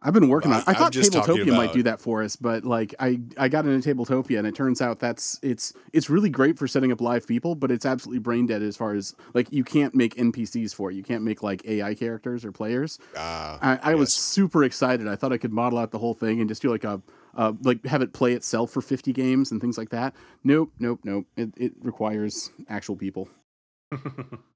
[0.06, 0.66] I've been working Well, on.
[0.68, 3.48] I, I- thought just talking Tabletopia might do that for us, but like I I
[3.48, 7.00] got into Tabletopia and it turns out that's it's it's really great for setting up
[7.02, 10.76] live people, but it's absolutely brain dead as far as like you can't make NPCs
[10.76, 10.96] for it.
[10.96, 13.00] You can't make like AI characters or players.
[13.18, 15.08] Ah, I, I was super excited.
[15.08, 17.02] I thought I could model out the whole thing and just do like a
[17.36, 20.14] uh, like have it play itself for 50 games and things like that.
[20.44, 21.26] Nope, nope, nope.
[21.38, 23.30] It it requires actual people.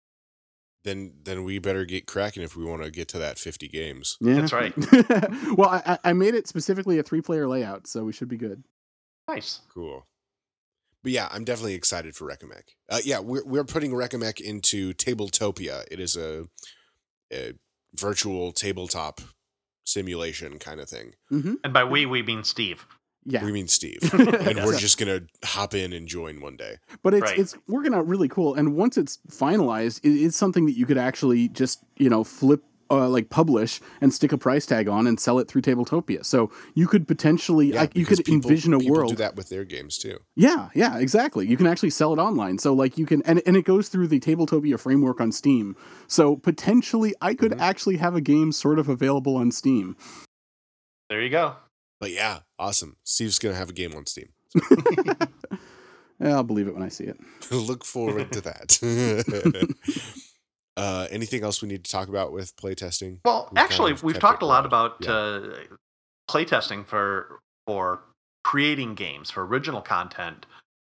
[0.84, 4.18] then then we better get cracking if we want to get to that 50 games.
[4.22, 4.74] Yeah, That's right.
[5.58, 8.38] well, I, I- I made it specifically a three player layout, so we should be
[8.38, 8.64] good.
[9.28, 10.06] nice Cool.
[11.04, 12.76] but yeah, I'm definitely excited for Recomec.
[12.90, 15.84] Uh, yeah, we're we're putting Recomec into Tabletopia.
[15.92, 16.46] It is a,
[17.34, 17.54] a
[17.96, 19.22] virtual tabletop
[19.86, 21.14] simulation kind of thing.
[21.30, 22.86] hmm And by we, we mean Steve.
[23.30, 23.44] Yeah.
[23.44, 26.78] We mean Steve, and we're just gonna hop in and join one day.
[27.04, 27.38] but it's Right.
[27.40, 30.98] it's working out really cool and once it's finalized it, it's something that you could
[30.98, 35.20] actually just you know flip uh, like publish and stick a price tag on and
[35.20, 38.80] sell it through tabletopia so you could potentially Yeah, like you could people- envision a
[38.80, 40.20] people world do that with their games too.
[40.38, 43.58] yeah yeah exactly you can actually sell it online so like you can and, and
[43.58, 45.76] it goes through the tabletopia framework on steam
[46.08, 47.60] so potentially i could Mhm.
[47.60, 49.98] actually have a game sort of available on steam
[51.10, 51.56] There you go.
[52.00, 52.98] But yeah, awesome.
[53.04, 54.30] Steve's gonna have a game on Steam.
[56.20, 57.16] Yeah, i'll believe it when i see it
[57.52, 59.76] Look forward to that.
[60.78, 63.20] uh, anything else we need to talk about with playtesting?
[63.24, 65.12] Well, We've kind actually, of we've talked a lot about Yeah.
[65.12, 65.50] uh,
[66.30, 68.02] playtesting for for
[68.44, 70.46] creating games for original content,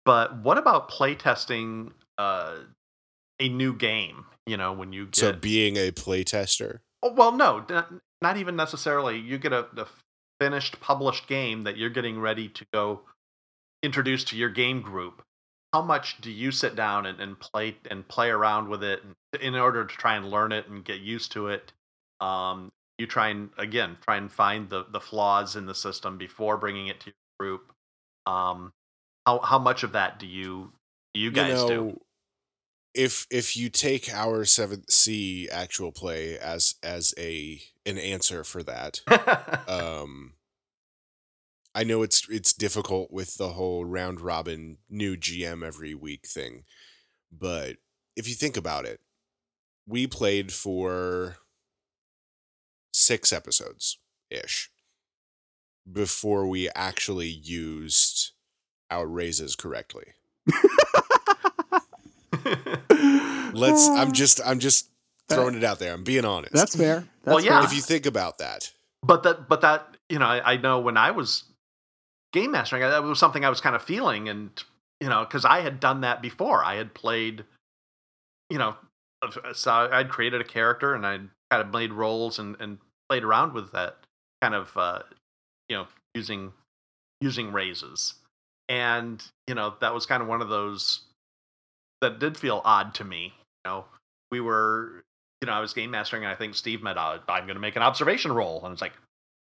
[0.04, 2.58] but what about playtesting uh,
[3.40, 4.24] a new game?
[4.46, 7.92] You know, when you get So being a playtester, Oh, well, no, not,
[8.22, 9.18] not even necessarily.
[9.18, 9.86] You get a, a
[10.40, 13.00] finished, published game that you're getting ready to go
[13.82, 15.22] introduce to your game group.
[15.72, 19.02] How much do you sit down and, and play and play around with it
[19.40, 21.72] in order to try and learn it and get used to it?
[22.20, 26.56] Um, you try and again try and find the the flaws in the system before
[26.56, 27.72] bringing it to your group.
[28.26, 28.72] Um,
[29.26, 30.72] how how much of that do you
[31.14, 32.00] do you guys do?
[32.94, 38.62] If if you take our 7th Sea actual play as as a an answer for
[38.64, 39.00] that,
[39.68, 40.34] um
[41.74, 46.64] I know it's it's difficult with the whole round robin new GM every week thing.
[47.30, 47.76] But
[48.16, 49.00] if you think about it,
[49.86, 51.38] we played for
[52.92, 53.98] 6 episodes
[54.30, 54.70] ish
[55.90, 58.32] before we actually used
[58.90, 60.14] our raises correctly.
[63.54, 64.88] Let's I'm just I'm just
[65.28, 65.92] throwing it out there.
[65.94, 66.52] I'm being honest.
[66.52, 67.58] that's fair Well, yeah.
[67.60, 67.64] fair.
[67.68, 68.72] if you think about that.
[69.02, 71.44] but that but that you know I, I know when i was
[72.32, 74.50] game mastering that was something i was kind of feeling and
[75.00, 77.44] you know because i had done that before i had played
[78.50, 78.74] you know
[79.52, 82.78] so i'd created a character and i'd kind of made roles and and
[83.08, 83.96] played around with that
[84.42, 85.00] kind of uh
[85.68, 86.52] you know using
[87.20, 88.14] using raises
[88.68, 91.02] and you know that was kind of one of those
[92.00, 93.24] that did feel odd to me
[93.64, 93.84] you know
[94.30, 95.02] we were
[95.42, 97.60] you know i was game mastering and i think steve met out i'm going to
[97.60, 98.92] make an observation roll and it's like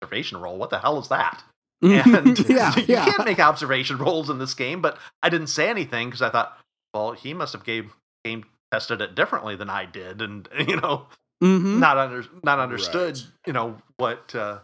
[0.03, 1.43] observation roll what the hell is that
[1.83, 5.69] and yeah you yeah can't make observation rolls in this game but i didn't say
[5.69, 6.59] anything because i thought
[6.95, 7.91] well he must have game
[8.25, 11.07] game tested it differently than i did and you know
[11.43, 11.79] Mhm.
[11.81, 13.27] not under not understood Right.
[13.47, 14.61] you know what uh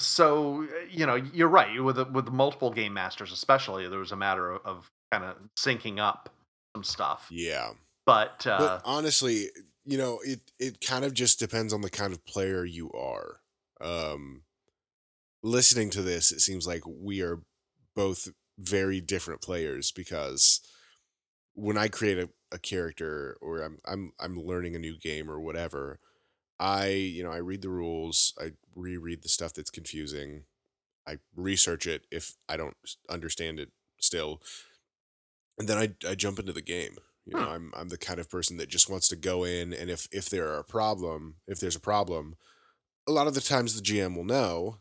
[0.00, 4.50] so you know you're right with with multiple game masters especially there was a matter
[4.50, 6.28] of, of kind of syncing up
[6.76, 7.72] some stuff Yeah.
[8.04, 9.50] but uh But honestly,
[9.84, 13.40] you know, it it kind of just depends on the kind of player you are.
[13.80, 14.42] Um
[15.42, 17.42] listening to this, it seems like we are
[17.94, 20.60] both very different players because
[21.54, 25.40] when I create a, a character or I'm I'm I'm learning a new game or
[25.40, 26.00] whatever,
[26.58, 30.44] I, you know, I read the rules, I reread the stuff that's confusing.
[31.06, 32.76] I research it if I don't
[33.10, 34.42] understand it still.
[35.58, 36.96] And then I I jump into the game.
[37.24, 37.50] You know, Hmm.
[37.50, 40.28] I'm I'm the kind of person that just wants to go in and if if
[40.30, 42.36] there are a problem, if there's a problem,
[43.06, 44.78] a lot of the times the GM will know.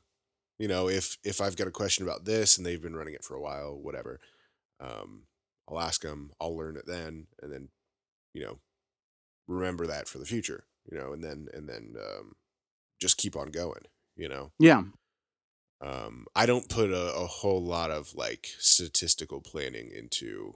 [0.60, 3.24] You know, if if I've got a question about this and they've been running it
[3.24, 4.20] for a while, whatever,
[4.80, 5.24] um,
[5.68, 6.32] I'll ask them.
[6.40, 7.70] I'll learn it then, and then,
[8.34, 8.60] you know,
[9.48, 10.66] remember that for the future.
[10.90, 12.36] You know, and then and then um,
[13.02, 13.82] just keep on going.
[14.16, 14.84] You know, yeah
[15.82, 20.56] um, I don't put a, a whole lot of like statistical planning into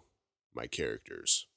[0.54, 1.48] my characters.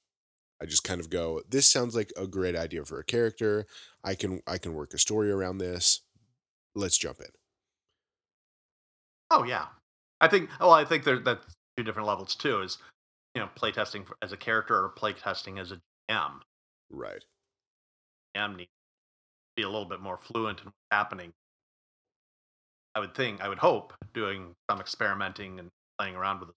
[0.60, 3.66] I just kind of go, this sounds like a great idea for a character.
[4.04, 6.02] I can I can work a story around this.
[6.74, 7.26] Let's jump in.
[9.30, 9.66] Oh yeah,
[10.20, 10.50] I think.
[10.60, 11.44] Well, I think there that's
[11.76, 12.60] two different levels too.
[12.60, 12.78] Is
[13.34, 15.80] you know playtesting as a character or playtesting as a
[16.10, 16.40] GM.
[16.90, 17.24] Right.
[18.36, 21.32] GM needs to be a little bit more fluent in what's happening.
[22.94, 23.40] I would think.
[23.40, 26.54] I would hope doing some experimenting and playing around with it.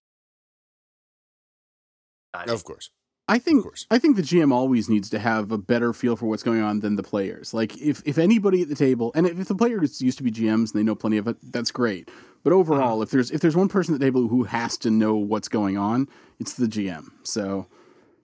[2.36, 2.89] I- Of course.
[3.27, 3.88] I Of think course.
[3.89, 6.81] I think the GM always needs to have a better feel for what's going on
[6.81, 7.55] than the players.
[7.55, 10.71] Like if, if anybody at the table and if the players used to be GMs
[10.71, 12.11] and they know plenty of it, that's great.
[12.43, 15.15] But overall, if there's if there's one person at the table who has to know
[15.15, 16.07] what's going on,
[16.39, 17.07] it's the GM.
[17.23, 17.65] So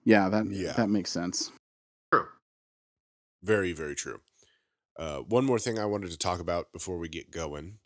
[0.04, 0.72] yeah, that Yeah.
[0.74, 1.50] that makes sense.
[2.12, 2.26] True.
[3.42, 4.20] Very, very true.
[4.96, 7.78] Uh, one more thing I wanted to talk about before we get going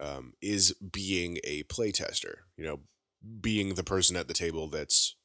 [0.00, 2.34] um, is being a playtester.
[2.56, 2.80] You know,
[3.40, 5.16] being the person at the table that's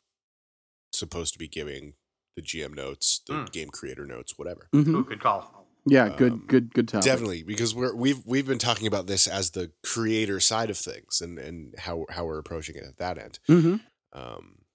[0.94, 1.94] supposed to be giving
[2.36, 3.52] the GM notes, the Mm.
[3.52, 4.70] game creator notes, whatever.
[4.74, 4.96] Mhm.
[4.96, 5.68] Ooh, good call.
[5.86, 7.06] Yeah, good, Um, good, good topic.
[7.06, 11.22] Definitely, because we're we've we've been talking about this as the creator side of things
[11.22, 13.40] and and how how we're approaching it at that end.
[13.48, 13.76] hmm
[14.12, 14.66] Um,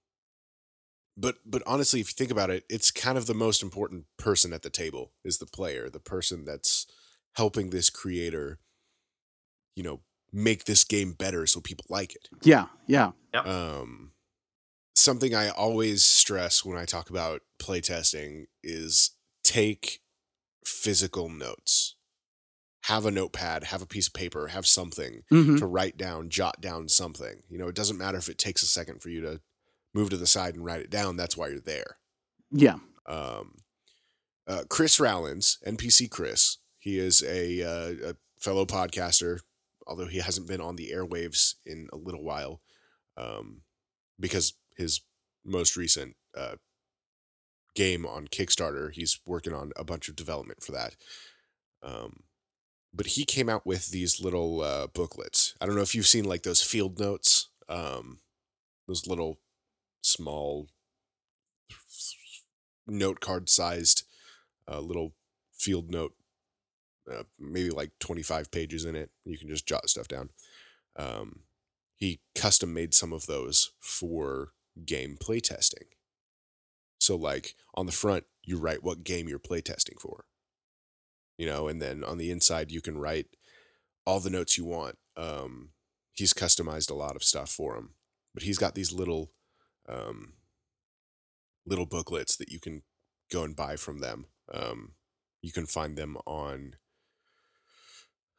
[1.17, 4.51] but but honestly, if you think about it, it's kind of the most important person
[4.51, 6.87] at the table is the player, the person that's
[7.35, 8.59] helping this creator,
[9.75, 10.01] you know,
[10.35, 12.27] make this game better so people like it.
[12.41, 13.11] Yeah, yeah.
[13.33, 14.11] Um,
[14.93, 19.11] something I always stress when I talk about playtesting is
[19.43, 20.01] take
[20.65, 21.95] physical notes.
[22.83, 26.61] Have a notepad, have a piece of paper, have something hmm to write down, jot
[26.61, 27.41] down something.
[27.49, 29.41] You know, it doesn't matter if it takes a second for you to
[29.93, 31.15] move to the side and write it down.
[31.15, 31.97] That's why you're there.
[32.51, 32.75] Yeah.
[33.07, 33.55] Um,
[34.47, 39.39] uh, Chris Rowlands, NPC Chris, he is a, uh, a fellow podcaster,
[39.87, 42.61] although he hasn't been on the airwaves in a little while
[43.17, 43.61] um,
[44.19, 45.01] because his
[45.43, 46.55] most recent uh,
[47.75, 50.95] game on Kickstarter, he's working on a bunch of development for that.
[51.83, 52.23] Um,
[52.93, 55.53] but he came out with these little uh, booklets.
[55.59, 58.19] I don't know if you've seen like those field notes, um,
[58.87, 59.39] those little
[60.01, 60.67] small
[62.87, 64.03] note card sized
[64.71, 65.13] uh, little
[65.53, 66.13] field note,
[67.11, 69.11] uh, maybe like 25 pages in it.
[69.25, 70.29] You can just jot stuff down.
[70.95, 71.41] Um,
[71.95, 74.51] he custom made some of those for
[74.85, 75.87] game playtesting.
[76.99, 80.25] So, like on the front, you write what game you're playtesting for,
[81.37, 83.27] you know, and then on the inside, you can write
[84.05, 84.97] all the notes you want.
[85.17, 85.69] Um,
[86.13, 87.91] he's customized a lot of stuff for him,
[88.33, 89.31] but he's got these little,
[89.87, 90.33] um,
[91.65, 92.83] little booklets that you can
[93.31, 94.25] go and buy from them.
[94.53, 94.93] Um,
[95.41, 96.75] you can find them on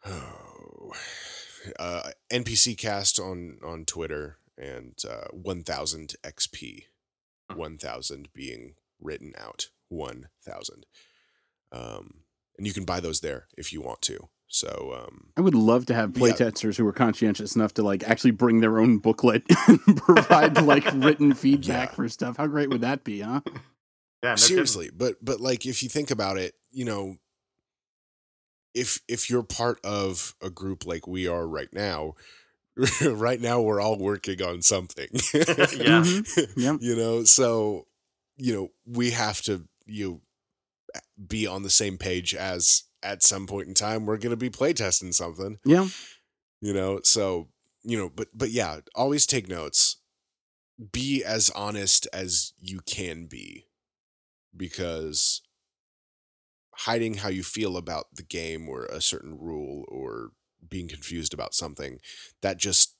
[0.08, 0.92] oh,
[1.78, 6.84] uh, NPC Cast on on Twitter and uh, 1000 XP,
[7.50, 7.58] Hmm.
[7.58, 10.86] 1000 being written out, 1000.
[11.72, 12.22] Um,
[12.58, 14.28] and you can buy those there if you want to.
[14.48, 16.22] So um, I would love to have Yeah.
[16.28, 20.84] playtesters who are conscientious enough to like actually bring their own booklet and provide like
[20.94, 21.94] written feedback Yeah.
[21.94, 22.36] for stuff.
[22.36, 23.40] How great would that be, huh?
[24.22, 24.36] Yeah, no kidding.
[24.38, 27.16] seriously but but like if you think about it you know
[28.76, 32.14] if if you're part of a group like we are right now
[33.04, 36.02] right now we're all working on something Yeah.
[36.04, 36.52] Mhm.
[36.56, 36.76] Yep.
[36.80, 37.86] you know so
[38.36, 40.20] you know we have to you
[41.26, 44.50] be on the same page as at some point in time we're going to be
[44.50, 45.88] playtesting something Yeah.
[46.60, 47.48] you know so
[47.82, 49.96] you know but but yeah always take notes
[50.92, 53.66] be as honest as you can be
[54.54, 55.40] because
[56.78, 60.30] hiding how you feel about the game or a certain rule or
[60.68, 62.00] being confused about something
[62.42, 62.95] that just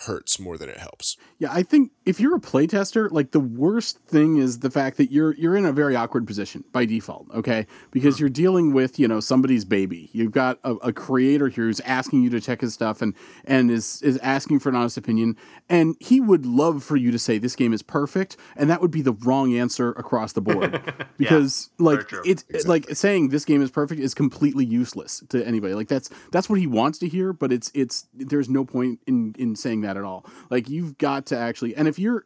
[0.00, 3.98] hurts more than it helps Yeah, I think if you're a playtester, like the worst
[4.00, 7.66] thing is the fact that you're you're in a very awkward position by default, okay?
[7.90, 8.22] Because mm-hmm.
[8.22, 10.10] you're dealing with, you know, somebody's baby.
[10.12, 13.70] You've got a, a creator here who's asking you to check his stuff and and
[13.70, 15.36] is is asking for an honest opinion.
[15.68, 18.90] And he would love for you to say this game is perfect, and that would
[18.90, 20.82] be the wrong answer across the board.
[21.16, 22.68] Because like it's Exactly.
[22.68, 25.74] like saying this game is perfect is completely useless to anybody.
[25.74, 29.34] Like that's that's what he wants to hear, but it's it's there's no point in
[29.38, 30.26] in saying that at all.
[30.50, 32.24] Like you've got to actually, and if you're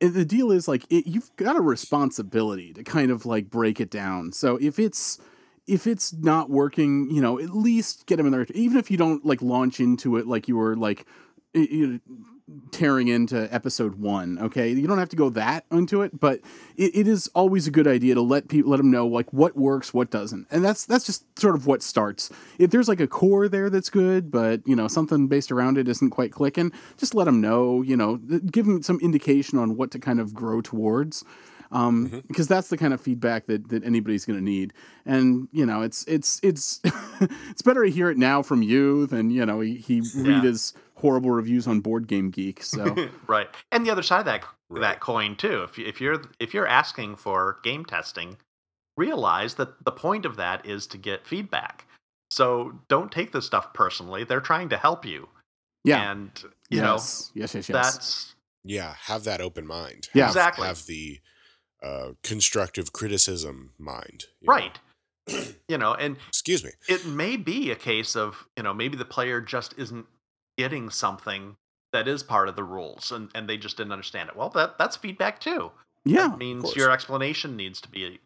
[0.00, 3.90] the deal is like it, you've got a responsibility to kind of like break it
[3.90, 4.32] down.
[4.32, 5.18] So if it's
[5.66, 8.46] if it's not working, you know, at least get them in there.
[8.54, 11.06] Even if you don't like launch into it like you were like
[11.54, 12.16] you know,
[12.70, 14.38] tearing into episode one.
[14.38, 16.40] Okay, you don't have to go that into it, but
[16.76, 19.56] it, it is always a good idea to let people let them know like what
[19.56, 22.30] works, what doesn't, and that's that's just sort of what starts.
[22.58, 25.88] If there's like a core there that's good, but you know something based around it
[25.88, 27.82] isn't quite clicking, just let them know.
[27.82, 31.24] You know, give them some indication on what to kind of grow towards.
[31.72, 32.28] Um, Mhm.
[32.28, 34.72] because that's the kind of feedback that, that anybody's going to need,
[35.04, 36.80] and you know, it's it's it's
[37.50, 40.74] it's better to hear it now from you than you know he, he read his
[40.94, 42.62] horrible reviews on Board Game Geek.
[42.62, 42.94] So
[43.26, 43.48] right.
[43.72, 44.80] And the other side of that Right.
[44.80, 45.62] that coin too.
[45.62, 48.36] If you- if you're if you're asking for game testing,
[48.96, 51.86] realize that the point of that is to get feedback.
[52.30, 54.24] So don't take this stuff personally.
[54.24, 55.28] They're trying to help you.
[55.84, 56.30] yeah, And
[56.70, 57.74] you yes, yes, yes, yes.
[57.74, 58.34] that's
[58.64, 60.26] yeah have that open mind Yeah.
[60.26, 60.66] Exactly.
[60.66, 61.20] have the
[61.82, 64.54] uh, constructive criticism mind you know?
[64.54, 64.78] right.
[65.68, 69.04] you know, and excuse me it may be a case of, you know, maybe the
[69.04, 70.06] player just isn't
[70.56, 71.56] getting something
[71.92, 74.36] that is part of the rules and, and they just didn't understand it.
[74.36, 75.70] Well, that that's feedback too.
[76.04, 78.18] yeah, That means your explanation needs to be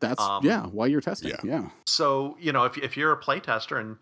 [0.00, 0.62] that's um, yeah.
[0.66, 1.30] Why you're testing?
[1.30, 1.36] yeah.
[1.44, 3.96] Yeah, so you know if, if you're a playtester and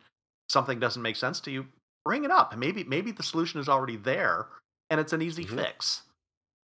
[0.48, 1.66] something doesn't make sense to you
[2.04, 4.46] bring it up maybe maybe the solution is already there
[4.90, 5.56] and it's an easy Mhm.
[5.56, 6.02] fix.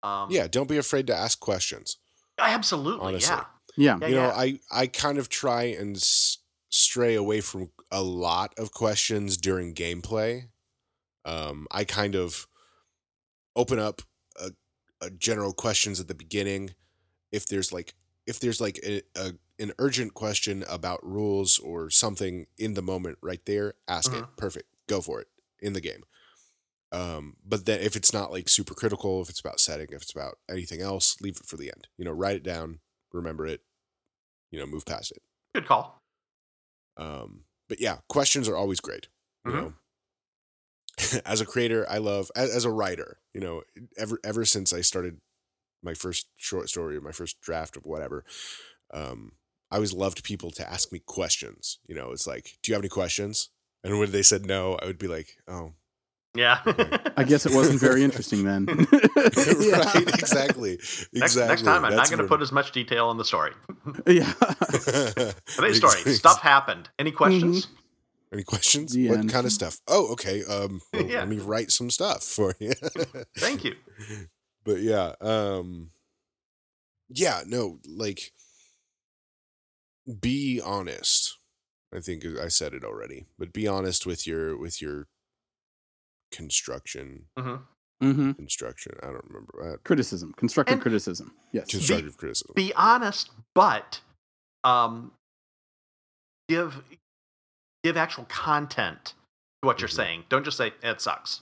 [0.03, 1.97] Um, yeah, don't be afraid to ask questions.
[2.37, 3.05] absolutely.
[3.05, 3.35] honestly.
[3.35, 3.43] Yeah,
[3.75, 3.97] Yeah.
[4.01, 4.33] Yeah, you know, yeah.
[4.35, 6.37] I I kind of try and s-
[6.69, 10.49] stray away from a lot of questions during gameplay.
[11.25, 12.47] Um, I kind of
[13.55, 14.01] open up
[14.39, 14.51] a,
[15.01, 16.75] a general questions at the beginning.
[17.31, 17.93] If there's like
[18.25, 23.17] if there's like a, a an urgent question about rules or something in the moment
[23.21, 24.23] right there, ask it.
[24.37, 24.67] Perfect.
[24.87, 25.27] Go for it
[25.61, 26.03] in the game.
[26.91, 30.11] Um, but then if it's not like super critical, if it's about setting, if it's
[30.13, 31.87] about anything else, leave it for the end.
[31.97, 32.79] You know, write it down,
[33.13, 33.61] remember it,
[34.51, 35.21] you know, move past it.
[35.53, 35.99] good call.
[36.97, 39.07] Um, but yeah, questions are always great.
[39.45, 39.61] You Mhm.
[39.61, 39.73] know,
[41.25, 43.19] as a creator, I love as, as a writer.
[43.33, 43.63] You know,
[43.97, 45.19] ever ever since I started
[45.83, 48.25] my first short story, or my first draft of whatever,
[48.93, 49.33] um,
[49.71, 51.79] I always loved people to ask me questions.
[51.87, 53.49] You know, it's like, do you have any questions?
[53.83, 55.73] And when they said no, I would be like, oh,
[56.39, 56.61] Yeah.
[57.17, 58.65] I guess it wasn't very interesting then.
[59.17, 60.77] right, exactly, exactly.
[61.13, 63.51] next, next time, I'm not going to put as much detail in the story.
[64.07, 64.31] Yeah.
[65.55, 66.89] Today's story, stuff happened.
[66.97, 67.67] Any questions?
[68.31, 68.93] Any questions?
[68.93, 69.29] The what end.
[69.29, 69.79] kind of stuff?
[69.87, 70.43] Oh, okay.
[70.45, 71.19] Um, well, Yeah.
[71.19, 72.71] let me write some stuff for you.
[73.37, 73.75] Thank you.
[74.63, 75.89] but yeah, um,
[77.09, 78.31] yeah, no, like,
[80.21, 81.37] be honest.
[81.93, 85.07] I think I said it already, but be honest with your with your
[86.31, 87.55] construction hmm
[88.01, 88.93] hmm construction.
[89.03, 91.33] I don't remember uh, Criticism, constructive And- criticism.
[91.51, 91.69] Yes.
[91.69, 92.53] constructive criticism.
[92.55, 93.99] Be honest, but
[94.63, 95.11] um,
[96.47, 96.81] give
[97.83, 99.13] give actual content
[99.61, 99.95] to what you're Mhm.
[99.95, 100.23] saying.
[100.29, 101.41] Don't just say it sucks.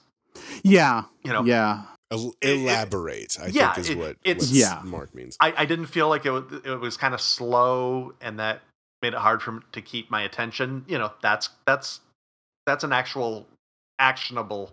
[0.63, 1.03] Yeah.
[1.23, 1.85] You know, Yeah.
[2.11, 3.37] El- it- it- elaborate.
[3.39, 4.81] I yeah, think is it- what it's- what Yeah.
[4.83, 5.35] Mark means.
[5.39, 8.61] I, I didn't feel like it was, it was kind of slow and that
[9.01, 10.85] made it hard for me to keep my attention.
[10.87, 11.99] You know, that's that's
[12.65, 13.47] that's an actual
[13.99, 14.71] actionable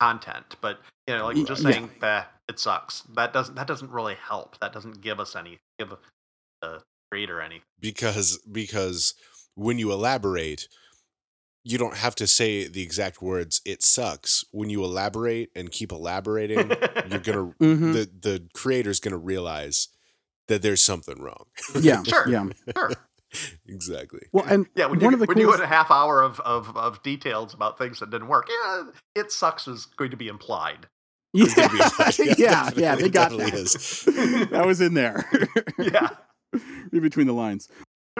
[0.00, 0.56] content.
[0.60, 3.02] But you know, like Y- just saying that it sucks.
[3.14, 4.58] That doesn't that doesn't really help.
[4.60, 5.92] That doesn't give us any give
[6.62, 7.62] the creator any.
[7.80, 9.14] because because
[9.54, 10.68] when you elaborate
[11.64, 15.90] you don't have to say the exact words it sucks when you elaborate and keep
[15.92, 16.70] elaborating
[17.08, 19.88] you're gonna hmm the the creator's gonna realize
[20.48, 21.46] that there's something wrong
[21.80, 22.02] Yeah.
[22.04, 22.28] Sure.
[22.28, 22.46] Yeah.
[22.76, 22.92] sure.
[23.66, 26.22] Exactly Well, and Yeah, when one you of the when you had a half hour
[26.22, 28.84] of, of of details about things that didn't work, yeah,
[29.14, 30.86] it sucks is going to be implied.
[31.32, 32.18] Yeah, be implied.
[32.18, 33.60] yeah, Definitely- yeah, they got definitely that.
[33.60, 34.02] is.
[34.50, 35.24] that was in there.
[35.78, 36.08] Yeah,
[36.92, 37.68] in between the lines.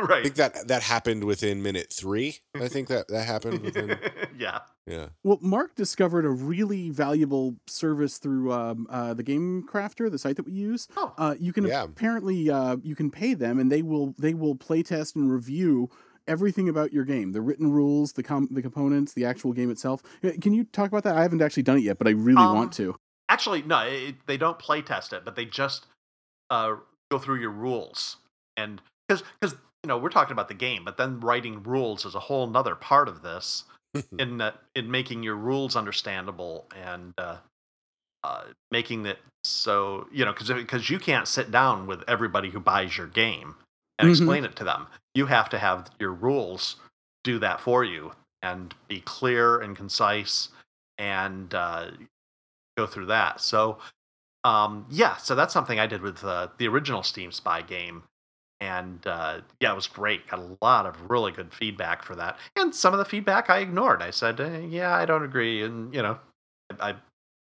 [0.11, 3.99] i think that that happened within minute three i think that that happened within
[4.39, 4.61] yeah.
[4.87, 10.19] yeah Well, Mark discovered a really valuable service through um, uh, the Game Crafter, the
[10.19, 10.89] site that we use.
[10.97, 11.85] Oh, Uh, you can Yeah.
[11.85, 15.91] apparently uh, you can pay them, and they will they will play test and review
[16.27, 20.03] everything about your game, the written rules, the com- the components, the actual game itself.
[20.25, 21.17] Uh, Can you talk about that?
[21.17, 22.97] I haven't actually done it yet, but I really Um, want to.
[23.29, 25.87] actually, no, it, they don't play test it, but they just
[26.51, 26.77] uh,
[27.11, 28.17] go through your rules
[28.57, 32.15] and because because you know we're talking about the game, but then writing rules is
[32.15, 33.65] a whole nother part of this.
[34.21, 37.37] in that in making your rules understandable and uh,
[38.25, 42.61] uh, making it so you know because because you can't sit down with everybody who
[42.61, 43.55] buys your game
[43.99, 44.11] and Mhm.
[44.11, 44.87] explain it to them.
[45.15, 46.77] You have to have your rules
[47.25, 48.13] do that for you
[48.43, 50.51] and be clear and concise
[50.99, 51.91] and uh,
[52.77, 53.41] go through that.
[53.41, 53.79] So
[54.45, 58.03] um, yeah, so that's something I did with uh, the original Steam Spy game.
[58.61, 60.29] And uh, yeah, it was great.
[60.29, 62.39] Got a lot of really good feedback for that.
[62.57, 64.03] And some of the feedback I ignored.
[64.03, 65.63] I said, eh, yeah, I don't agree.
[65.63, 66.19] And, you know,
[66.79, 66.95] I, I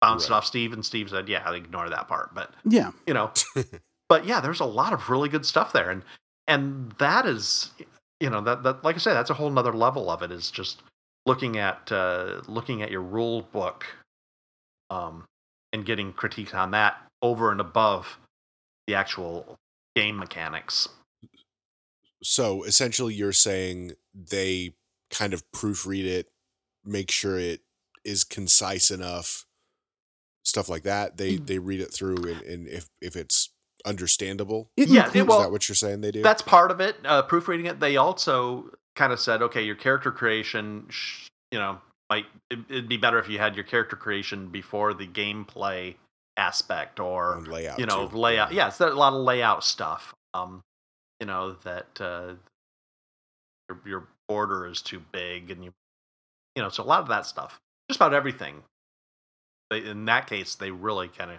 [0.01, 2.35] bounced it off Steve, and Steve said, yeah, I ignore that part.
[2.35, 3.33] But, Yeah, you know,
[4.09, 5.91] but yeah, there's a lot of really good stuff there.
[5.91, 6.03] And,
[6.47, 7.73] and that is,
[8.21, 10.51] you know, that, that like I said, that's a whole nother level of it is
[10.51, 10.83] just
[11.27, 13.85] looking at, uh, looking at your rule book
[14.91, 15.25] um,
[15.73, 18.19] and getting critiques on that over and above
[18.87, 19.57] the actual
[19.97, 20.89] game mechanics.
[22.23, 24.75] So essentially you're saying they
[25.11, 26.29] kind of proofread it
[26.85, 27.61] make sure it
[28.05, 29.47] is concise enough
[30.45, 31.47] stuff like that they Mm.
[31.47, 33.51] they read it through and, and if if it's
[33.85, 36.81] understandable it Yeah, it- well, is that what you're saying they do That's part of
[36.81, 36.97] it.
[37.05, 41.79] Uh, proofreading it, they also kind of said, okay, your character creation, sh- you know,
[42.11, 45.95] might it, it'd be better if you had your character creation before the gameplay
[46.37, 48.17] aspect or and layout you know too.
[48.17, 48.53] layout.
[48.53, 50.13] Yeah, it's a lot of layout stuff.
[50.35, 50.61] Um,
[51.21, 52.35] you know that uh,
[53.69, 55.73] your your border is too big, and you
[56.57, 58.63] you know, so a lot of that stuff, just about everything.
[59.71, 61.37] They, in that case, they really kind of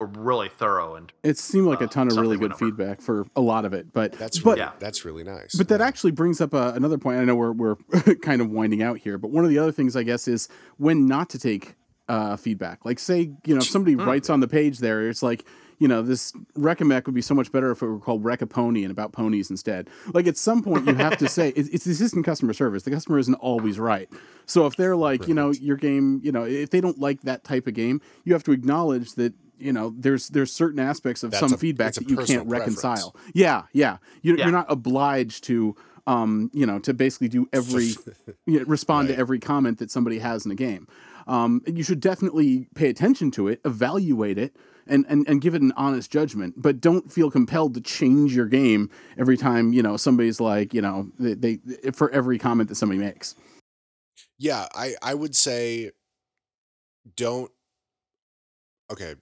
[0.00, 2.64] were really thorough and it seemed like a uh, ton of really good over.
[2.66, 3.92] feedback for a lot of it.
[3.92, 4.72] But that's but really, Yeah.
[4.80, 5.86] that's really nice But that yeah.
[5.86, 7.18] actually brings up uh, another point.
[7.18, 7.76] I know we're we're
[8.22, 10.48] kind of winding out here, but one of the other things I guess is
[10.78, 11.74] when not to take
[12.08, 12.84] uh, feedback.
[12.84, 14.02] Like, say, you know, if somebody Hmm.
[14.02, 15.44] writes on the page there, it's like,
[15.78, 18.90] you know, this Recomec would be so much better if it were called Recapony and
[18.90, 19.88] about ponies instead.
[20.12, 22.84] Like, at some point, you have to say it's, assistant customer service.
[22.84, 24.08] The customer isn't always right.
[24.46, 27.42] So if they're like, you know, your game, you know, if they don't like that
[27.44, 29.32] type of game, you have to acknowledge that.
[29.56, 32.50] You know, there's there's certain aspects of That's some a- feedback that you can't preference.
[32.50, 33.14] reconcile.
[33.34, 33.98] Yeah, yeah.
[34.20, 34.44] You, Yeah.
[34.46, 35.76] You're not obliged to,
[36.08, 37.92] um, you know, to basically do every
[38.46, 39.14] you know, respond Right.
[39.14, 40.88] to every comment that somebody has in a game.
[41.26, 44.56] Um, you should definitely pay attention to it, evaluate it,
[44.86, 46.54] and, and and give it an honest judgment.
[46.56, 50.82] But don't feel compelled to change your game every time you know somebody's like you
[50.82, 51.58] know they, they
[51.92, 53.34] for every comment that somebody makes.
[54.38, 55.90] Yeah, I I would say
[57.16, 57.50] don't
[58.90, 59.14] okay.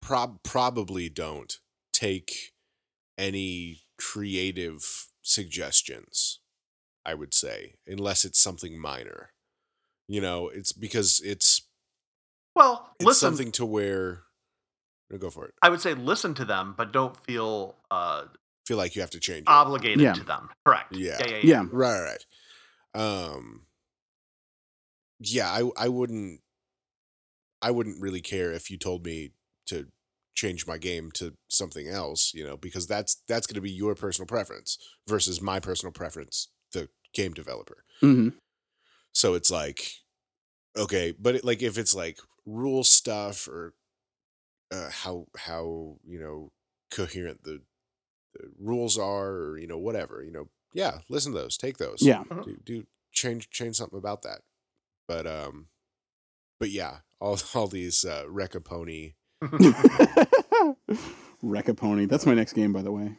[0.00, 1.58] Prob probably don't
[1.92, 2.52] take
[3.16, 6.40] any creative suggestions,
[7.06, 9.31] I would say, unless it's something minor.
[10.08, 11.62] You know, it's because it's
[12.54, 13.28] Well, it's listen.
[13.28, 14.22] something to where
[15.10, 15.54] no, go for it.
[15.62, 18.24] I would say listen to them, but don't feel uh,
[18.66, 20.12] Feel like you have to change obligated Yeah.
[20.14, 20.48] to them.
[20.64, 20.94] Correct.
[20.96, 21.18] Yeah.
[21.20, 21.26] Yeah.
[21.26, 21.36] Yeah.
[21.36, 21.42] yeah.
[21.42, 22.18] Yeah, Right, right,
[22.94, 23.00] right.
[23.00, 23.66] Um
[25.20, 26.40] yeah, I I wouldn't
[27.60, 29.30] I wouldn't really care if you told me
[29.66, 29.86] to
[30.34, 33.94] change my game to something else, you know, because that's that's going to be your
[33.94, 37.84] personal preference versus my personal preference, the game developer.
[38.00, 38.30] hmm
[39.12, 39.90] So it's like
[40.76, 43.74] okay, but it, like if it's like rule stuff or
[44.72, 46.50] uh, how how, you know,
[46.90, 47.60] coherent the,
[48.34, 51.98] the rules are or you know whatever, you know, yeah, listen to those, take those
[52.00, 52.22] yeah.
[52.44, 54.40] do, do change change something about that.
[55.06, 55.66] But um,
[56.58, 59.14] but yeah, all all these uh, wreck a pony
[61.42, 63.16] wreck a pony That's my next game, by the way.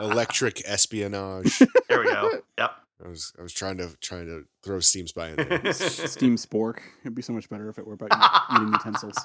[0.00, 1.60] electric espionage.
[1.88, 2.40] there we go.
[2.58, 2.72] Yep.
[3.04, 5.72] I was I was trying to trying to throw Steam Spy in there.
[5.72, 6.78] Steam Spork.
[7.02, 8.10] It'd be so much better if it were about
[8.54, 9.16] eating utensils.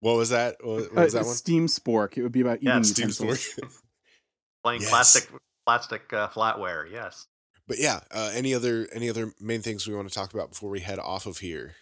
[0.00, 0.56] What was that?
[0.60, 1.34] What, what Uh, was that one?
[1.34, 2.16] Steam Spork.
[2.18, 3.40] It would be about eating Yeah, Steam utensils.
[3.44, 3.70] Sport.
[4.64, 4.90] Playing Yes.
[4.90, 5.28] plastic
[5.66, 6.90] plastic uh, flatware.
[6.90, 7.26] Yes.
[7.68, 10.70] but yeah, uh, any other any other main things we want to talk about before
[10.70, 11.76] we head off of here?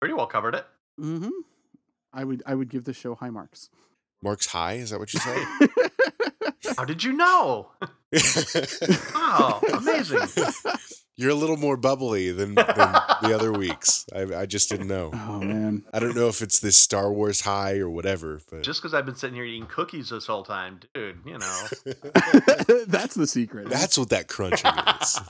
[0.00, 0.66] Pretty well covered it.
[0.98, 1.28] hmm
[2.12, 3.70] I would I would give the show high marks.
[4.22, 5.46] Mark's high, is that what you said?
[6.76, 7.68] How did you know?
[9.14, 10.20] Wow, amazing.
[11.16, 14.06] You're a little more bubbly than, than the other weeks.
[14.14, 15.10] I, I just didn't know.
[15.12, 15.84] oh man.
[15.92, 19.04] I don't know if it's this Star Wars high or whatever, but Just because I've
[19.04, 21.66] been sitting here eating cookies this whole time, dude, you know.
[22.86, 23.68] That's the secret.
[23.68, 24.70] that's what that crunching
[25.02, 25.20] is.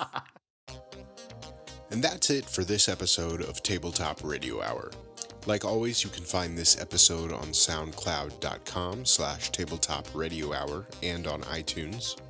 [1.90, 4.90] And that's it for this episode of Tabletop Radio Hour.
[5.48, 11.40] Like always, you can find this episode on soundcloud.com slash tabletop radio hour and on
[11.44, 12.20] iTunes.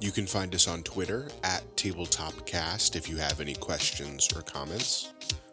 [0.00, 5.12] You can find us on Twitter at tabletopcast if you have any questions or comments.